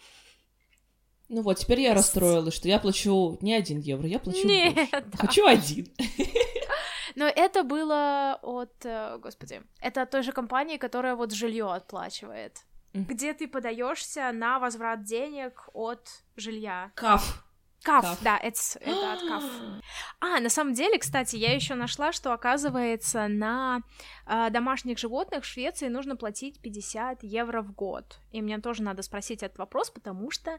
Ну 1.28 1.40
вот, 1.40 1.58
теперь 1.58 1.80
я 1.80 1.94
расстроилась, 1.94 2.54
что 2.54 2.68
я 2.68 2.78
плачу 2.78 3.38
не 3.40 3.54
один 3.54 3.80
евро, 3.80 4.06
я 4.06 4.18
плачу 4.18 4.46
Нет, 4.46 4.74
больше. 4.74 4.90
Да. 4.90 5.18
Хочу 5.18 5.46
один. 5.46 5.86
Но 7.14 7.26
это 7.26 7.62
было 7.62 8.38
от, 8.42 8.84
э, 8.84 9.18
господи, 9.18 9.62
это 9.80 10.02
от 10.02 10.10
той 10.10 10.22
же 10.22 10.32
компании, 10.32 10.76
которая 10.76 11.14
вот 11.14 11.32
жилье 11.32 11.72
отплачивает. 11.72 12.60
Где 12.92 13.32
ты 13.32 13.48
подаешься 13.48 14.30
на 14.32 14.58
возврат 14.58 15.04
денег 15.04 15.70
от 15.72 16.22
жилья. 16.36 16.92
Каф. 16.94 17.42
Каф, 17.82 18.04
каф. 18.04 18.18
да, 18.22 18.38
это, 18.38 18.58
это 18.80 19.12
от 19.12 19.20
каф. 19.20 19.44
А, 20.20 20.40
на 20.40 20.48
самом 20.48 20.72
деле, 20.74 20.98
кстати, 20.98 21.36
я 21.36 21.54
еще 21.54 21.74
нашла, 21.74 22.12
что 22.12 22.32
оказывается 22.32 23.28
на 23.28 23.80
э, 24.26 24.50
домашних 24.50 24.98
животных 24.98 25.42
в 25.42 25.46
Швеции 25.46 25.88
нужно 25.88 26.16
платить 26.16 26.60
50 26.60 27.24
евро 27.24 27.60
в 27.62 27.74
год. 27.74 28.20
И 28.30 28.40
мне 28.40 28.58
тоже 28.58 28.82
надо 28.82 29.02
спросить 29.02 29.42
этот 29.42 29.58
вопрос, 29.58 29.90
потому 29.90 30.30
что 30.30 30.58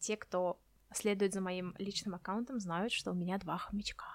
те, 0.00 0.16
кто 0.16 0.58
следует 0.92 1.32
за 1.32 1.40
моим 1.40 1.74
личным 1.78 2.14
аккаунтом, 2.14 2.58
знают, 2.58 2.92
что 2.92 3.12
у 3.12 3.14
меня 3.14 3.38
два 3.38 3.58
хомячка. 3.58 4.06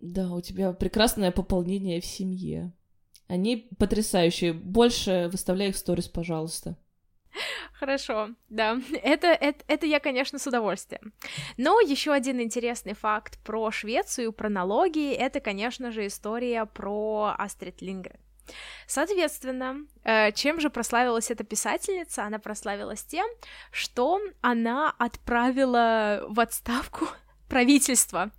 Да, 0.00 0.32
у 0.32 0.40
тебя 0.40 0.72
прекрасное 0.72 1.32
пополнение 1.32 2.00
в 2.00 2.06
семье. 2.06 2.72
Они 3.26 3.68
потрясающие. 3.78 4.52
Больше 4.52 5.28
выставляй 5.32 5.68
их 5.70 5.74
в 5.74 5.78
сторис, 5.78 6.08
пожалуйста. 6.08 6.76
Хорошо, 7.78 8.30
да. 8.48 8.80
Это, 9.02 9.28
это, 9.28 9.64
это 9.68 9.86
я, 9.86 10.00
конечно, 10.00 10.38
с 10.38 10.46
удовольствием. 10.46 11.12
Но 11.56 11.80
еще 11.80 12.12
один 12.12 12.40
интересный 12.40 12.94
факт 12.94 13.38
про 13.44 13.70
Швецию, 13.70 14.32
про 14.32 14.48
налоги, 14.48 15.12
это, 15.12 15.40
конечно 15.40 15.92
же, 15.92 16.06
история 16.06 16.66
про 16.66 17.34
Астрид 17.38 17.82
Лингрен. 17.82 18.18
Соответственно, 18.86 19.86
э, 20.04 20.32
чем 20.32 20.60
же 20.60 20.70
прославилась 20.70 21.30
эта 21.30 21.44
писательница? 21.44 22.24
Она 22.24 22.38
прославилась 22.38 23.04
тем, 23.04 23.26
что 23.70 24.20
она 24.40 24.94
отправила 24.98 26.24
в 26.28 26.40
отставку 26.40 27.06
правительство, 27.48 28.30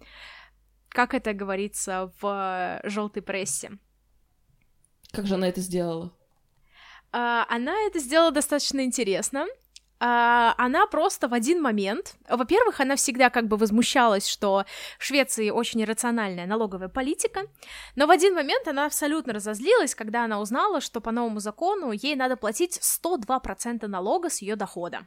как 0.90 1.14
это 1.14 1.34
говорится 1.34 2.12
в 2.22 2.82
желтой 2.84 3.22
прессе. 3.22 3.78
Как 5.12 5.28
же 5.28 5.36
она 5.36 5.48
это 5.48 5.62
сделала? 5.62 6.14
Uh, 7.12 7.44
она 7.50 7.76
это 7.88 8.00
сделала 8.00 8.32
достаточно 8.32 8.82
интересно. 8.82 9.48
Uh, 10.00 10.54
она 10.58 10.88
просто 10.88 11.28
в 11.28 11.34
один 11.34 11.62
момент, 11.62 12.16
во-первых, 12.30 12.80
она 12.80 12.96
всегда 12.96 13.30
как 13.30 13.48
бы 13.48 13.58
возмущалась, 13.58 14.28
что 14.28 14.66
в 14.98 15.04
Швеции 15.04 15.50
очень 15.50 15.82
иррациональная 15.82 16.46
налоговая 16.46 16.88
политика, 16.88 17.42
но 17.96 18.08
в 18.08 18.12
один 18.12 18.34
момент 18.34 18.68
она 18.68 18.86
абсолютно 18.86 19.34
разозлилась, 19.34 19.96
когда 19.96 20.24
она 20.24 20.40
узнала, 20.40 20.80
что 20.80 21.02
по 21.02 21.12
новому 21.12 21.40
закону 21.40 21.92
ей 21.92 22.16
надо 22.16 22.38
платить 22.38 22.80
102% 22.80 23.88
налога 23.88 24.30
с 24.30 24.42
ее 24.42 24.56
дохода. 24.56 25.06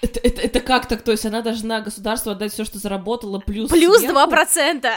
Это, 0.00 0.20
это, 0.20 0.40
это 0.40 0.60
как 0.60 0.86
так? 0.86 1.02
То 1.02 1.10
есть 1.12 1.26
она 1.26 1.42
должна 1.42 1.80
государству 1.80 2.30
отдать 2.30 2.52
все, 2.52 2.64
что 2.64 2.78
заработала, 2.78 3.40
плюс 3.40 3.70
Плюс 3.70 4.02
два 4.02 4.26
процента. 4.26 4.94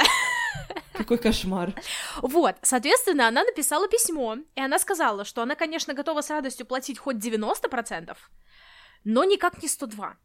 Какой 0.94 1.18
кошмар. 1.18 1.74
Вот, 2.22 2.56
соответственно, 2.62 3.28
она 3.28 3.44
написала 3.44 3.88
письмо, 3.88 4.38
и 4.56 4.62
она 4.62 4.80
сказала, 4.80 5.26
что 5.26 5.42
она, 5.42 5.56
конечно, 5.56 5.94
готова 5.94 6.22
с 6.22 6.30
радостью 6.30 6.66
платить 6.66 7.00
хоть 7.00 7.16
90%, 7.16 8.16
но 9.04 9.24
никак 9.24 9.62
не 9.62 9.70
102. 9.70 10.18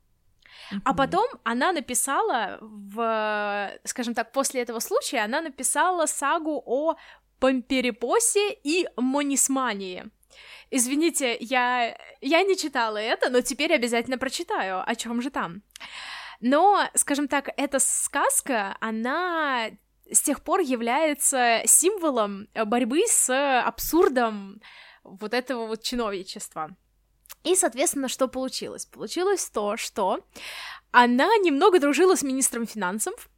А 0.85 0.95
потом 0.95 1.27
она 1.45 1.73
написала 1.73 2.59
в, 2.61 3.71
скажем 3.85 4.15
так, 4.15 4.33
после 4.33 4.63
этого 4.63 4.81
случая, 4.81 5.21
она 5.21 5.41
написала 5.41 6.07
сагу 6.07 6.63
о 6.65 6.97
Помперепосе 7.39 8.53
и 8.65 8.89
Монисмании. 8.97 10.11
Извините, 10.71 11.37
я, 11.39 11.97
я 12.21 12.43
не 12.43 12.57
читала 12.57 12.97
это, 12.97 13.31
но 13.31 13.41
теперь 13.41 13.73
обязательно 13.73 14.19
прочитаю, 14.19 14.83
о 14.85 14.95
чем 14.97 15.23
же 15.23 15.31
там. 15.31 15.63
Но, 16.41 16.89
скажем 16.95 17.29
так, 17.29 17.51
эта 17.57 17.79
сказка, 17.79 18.77
она 18.81 19.71
с 20.11 20.23
тех 20.23 20.43
пор 20.43 20.61
является 20.61 21.63
символом 21.67 22.49
борьбы 22.55 23.03
с 23.07 23.61
абсурдом 23.61 24.61
вот 25.05 25.35
этого 25.35 25.67
вот 25.67 25.83
чиновничества. 25.83 26.77
И, 27.45 27.55
соответственно, 27.55 28.09
что 28.09 28.29
получилось? 28.29 28.87
Получилось 28.87 29.49
то, 29.51 29.77
что 29.77 30.21
она 30.91 31.29
немного 31.37 31.79
дружила 31.79 32.17
с 32.17 32.23
министром 32.23 32.67
финансов, 32.67 33.29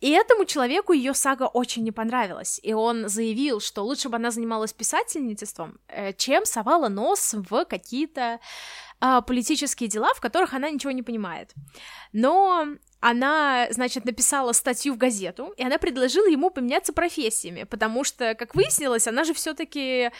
и 0.00 0.10
этому 0.10 0.44
человеку 0.44 0.92
ее 0.92 1.14
сага 1.14 1.44
очень 1.44 1.82
не 1.82 1.92
понравилась, 1.92 2.60
и 2.62 2.72
он 2.72 3.08
заявил, 3.08 3.60
что 3.60 3.84
лучше 3.84 4.08
бы 4.08 4.16
она 4.16 4.30
занималась 4.30 4.72
писательничеством, 4.72 5.78
э, 5.88 6.12
чем 6.12 6.44
совала 6.44 6.88
нос 6.88 7.34
в 7.34 7.64
какие-то 7.64 8.38
э, 9.00 9.20
политические 9.26 9.88
дела, 9.88 10.14
в 10.14 10.20
которых 10.20 10.54
она 10.54 10.70
ничего 10.70 10.92
не 10.92 11.02
понимает. 11.02 11.52
Но 12.12 12.66
она, 13.04 13.66
значит, 13.68 14.06
написала 14.06 14.52
статью 14.52 14.94
в 14.94 14.96
газету, 14.96 15.52
и 15.58 15.62
она 15.62 15.76
предложила 15.76 16.26
ему 16.26 16.48
поменяться 16.48 16.94
профессиями, 16.94 17.64
потому 17.64 18.02
что, 18.02 18.34
как 18.34 18.54
выяснилось, 18.54 19.06
она 19.06 19.24
же 19.24 19.34
все-таки, 19.34 20.10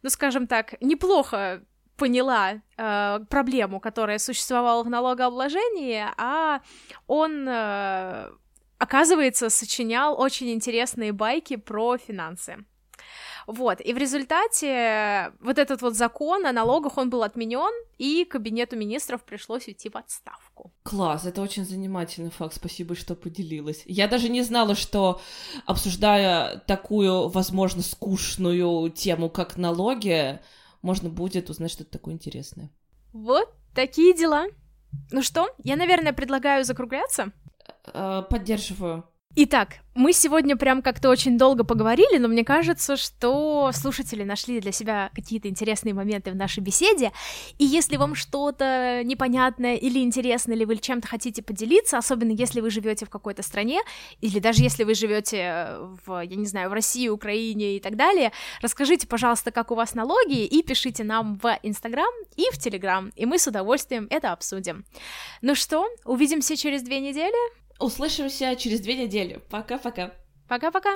ну, 0.00 0.08
скажем 0.08 0.46
так, 0.46 0.80
неплохо 0.80 1.62
поняла 1.96 2.62
э, 2.78 3.20
проблему, 3.28 3.78
которая 3.78 4.16
существовала 4.18 4.82
в 4.82 4.88
налогообложении, 4.88 6.02
а 6.16 6.62
он 7.06 7.46
э, 7.46 8.30
оказывается, 8.78 9.50
сочинял 9.50 10.18
очень 10.18 10.50
интересные 10.50 11.12
байки 11.12 11.56
про 11.56 11.98
финансы. 11.98 12.64
Вот, 13.50 13.80
и 13.80 13.92
в 13.92 13.98
результате 13.98 15.32
вот 15.40 15.58
этот 15.58 15.82
вот 15.82 15.96
закон 15.96 16.46
о 16.46 16.52
налогах, 16.52 16.96
он 16.98 17.10
был 17.10 17.24
отменен, 17.24 17.72
и 17.98 18.24
кабинету 18.24 18.76
министров 18.76 19.24
пришлось 19.24 19.66
уйти 19.66 19.88
в 19.88 19.96
отставку. 19.96 20.72
Класс, 20.84 21.26
это 21.26 21.42
очень 21.42 21.64
занимательный 21.64 22.30
факт, 22.30 22.54
спасибо, 22.54 22.94
что 22.94 23.16
поделилась. 23.16 23.82
Я 23.86 24.06
даже 24.06 24.28
не 24.28 24.42
знала, 24.42 24.76
что, 24.76 25.20
обсуждая 25.66 26.58
такую, 26.68 27.28
возможно, 27.28 27.82
скучную 27.82 28.88
тему, 28.90 29.28
как 29.28 29.56
налоги, 29.56 30.38
можно 30.80 31.08
будет 31.08 31.50
узнать 31.50 31.72
что-то 31.72 31.90
такое 31.90 32.14
интересное. 32.14 32.70
Вот 33.12 33.52
такие 33.74 34.16
дела. 34.16 34.46
Ну 35.10 35.22
что, 35.22 35.48
я, 35.64 35.74
наверное, 35.74 36.12
предлагаю 36.12 36.64
закругляться. 36.64 37.32
Э, 37.92 38.22
поддерживаю. 38.30 39.10
Итак, 39.36 39.76
мы 39.94 40.12
сегодня 40.12 40.56
прям 40.56 40.82
как-то 40.82 41.08
очень 41.08 41.38
долго 41.38 41.62
поговорили, 41.62 42.18
но 42.18 42.26
мне 42.26 42.44
кажется, 42.44 42.96
что 42.96 43.70
слушатели 43.72 44.24
нашли 44.24 44.60
для 44.60 44.72
себя 44.72 45.10
какие-то 45.14 45.48
интересные 45.48 45.94
моменты 45.94 46.32
в 46.32 46.34
нашей 46.34 46.64
беседе, 46.64 47.12
и 47.56 47.64
если 47.64 47.96
вам 47.96 48.16
что-то 48.16 49.02
непонятное 49.04 49.76
или 49.76 50.00
интересное, 50.00 50.56
или 50.56 50.64
вы 50.64 50.78
чем-то 50.78 51.06
хотите 51.06 51.44
поделиться, 51.44 51.96
особенно 51.96 52.32
если 52.32 52.60
вы 52.60 52.70
живете 52.70 53.06
в 53.06 53.10
какой-то 53.10 53.44
стране, 53.44 53.80
или 54.20 54.40
даже 54.40 54.64
если 54.64 54.82
вы 54.82 54.94
живете 54.94 55.76
в, 56.04 56.24
я 56.24 56.36
не 56.36 56.46
знаю, 56.46 56.68
в 56.68 56.72
России, 56.72 57.08
Украине 57.08 57.76
и 57.76 57.80
так 57.80 57.94
далее, 57.94 58.32
расскажите, 58.62 59.06
пожалуйста, 59.06 59.52
как 59.52 59.70
у 59.70 59.76
вас 59.76 59.94
налоги, 59.94 60.44
и 60.44 60.60
пишите 60.64 61.04
нам 61.04 61.38
в 61.40 61.56
Инстаграм 61.62 62.12
и 62.34 62.46
в 62.52 62.58
Телеграм, 62.58 63.12
и 63.14 63.26
мы 63.26 63.38
с 63.38 63.46
удовольствием 63.46 64.08
это 64.10 64.32
обсудим. 64.32 64.84
Ну 65.40 65.54
что, 65.54 65.86
увидимся 66.04 66.56
через 66.56 66.82
две 66.82 66.98
недели. 66.98 67.59
Услышимся 67.80 68.54
через 68.56 68.80
две 68.80 68.94
недели. 68.94 69.40
Пока-пока. 69.50 70.12
Пока-пока. 70.48 70.92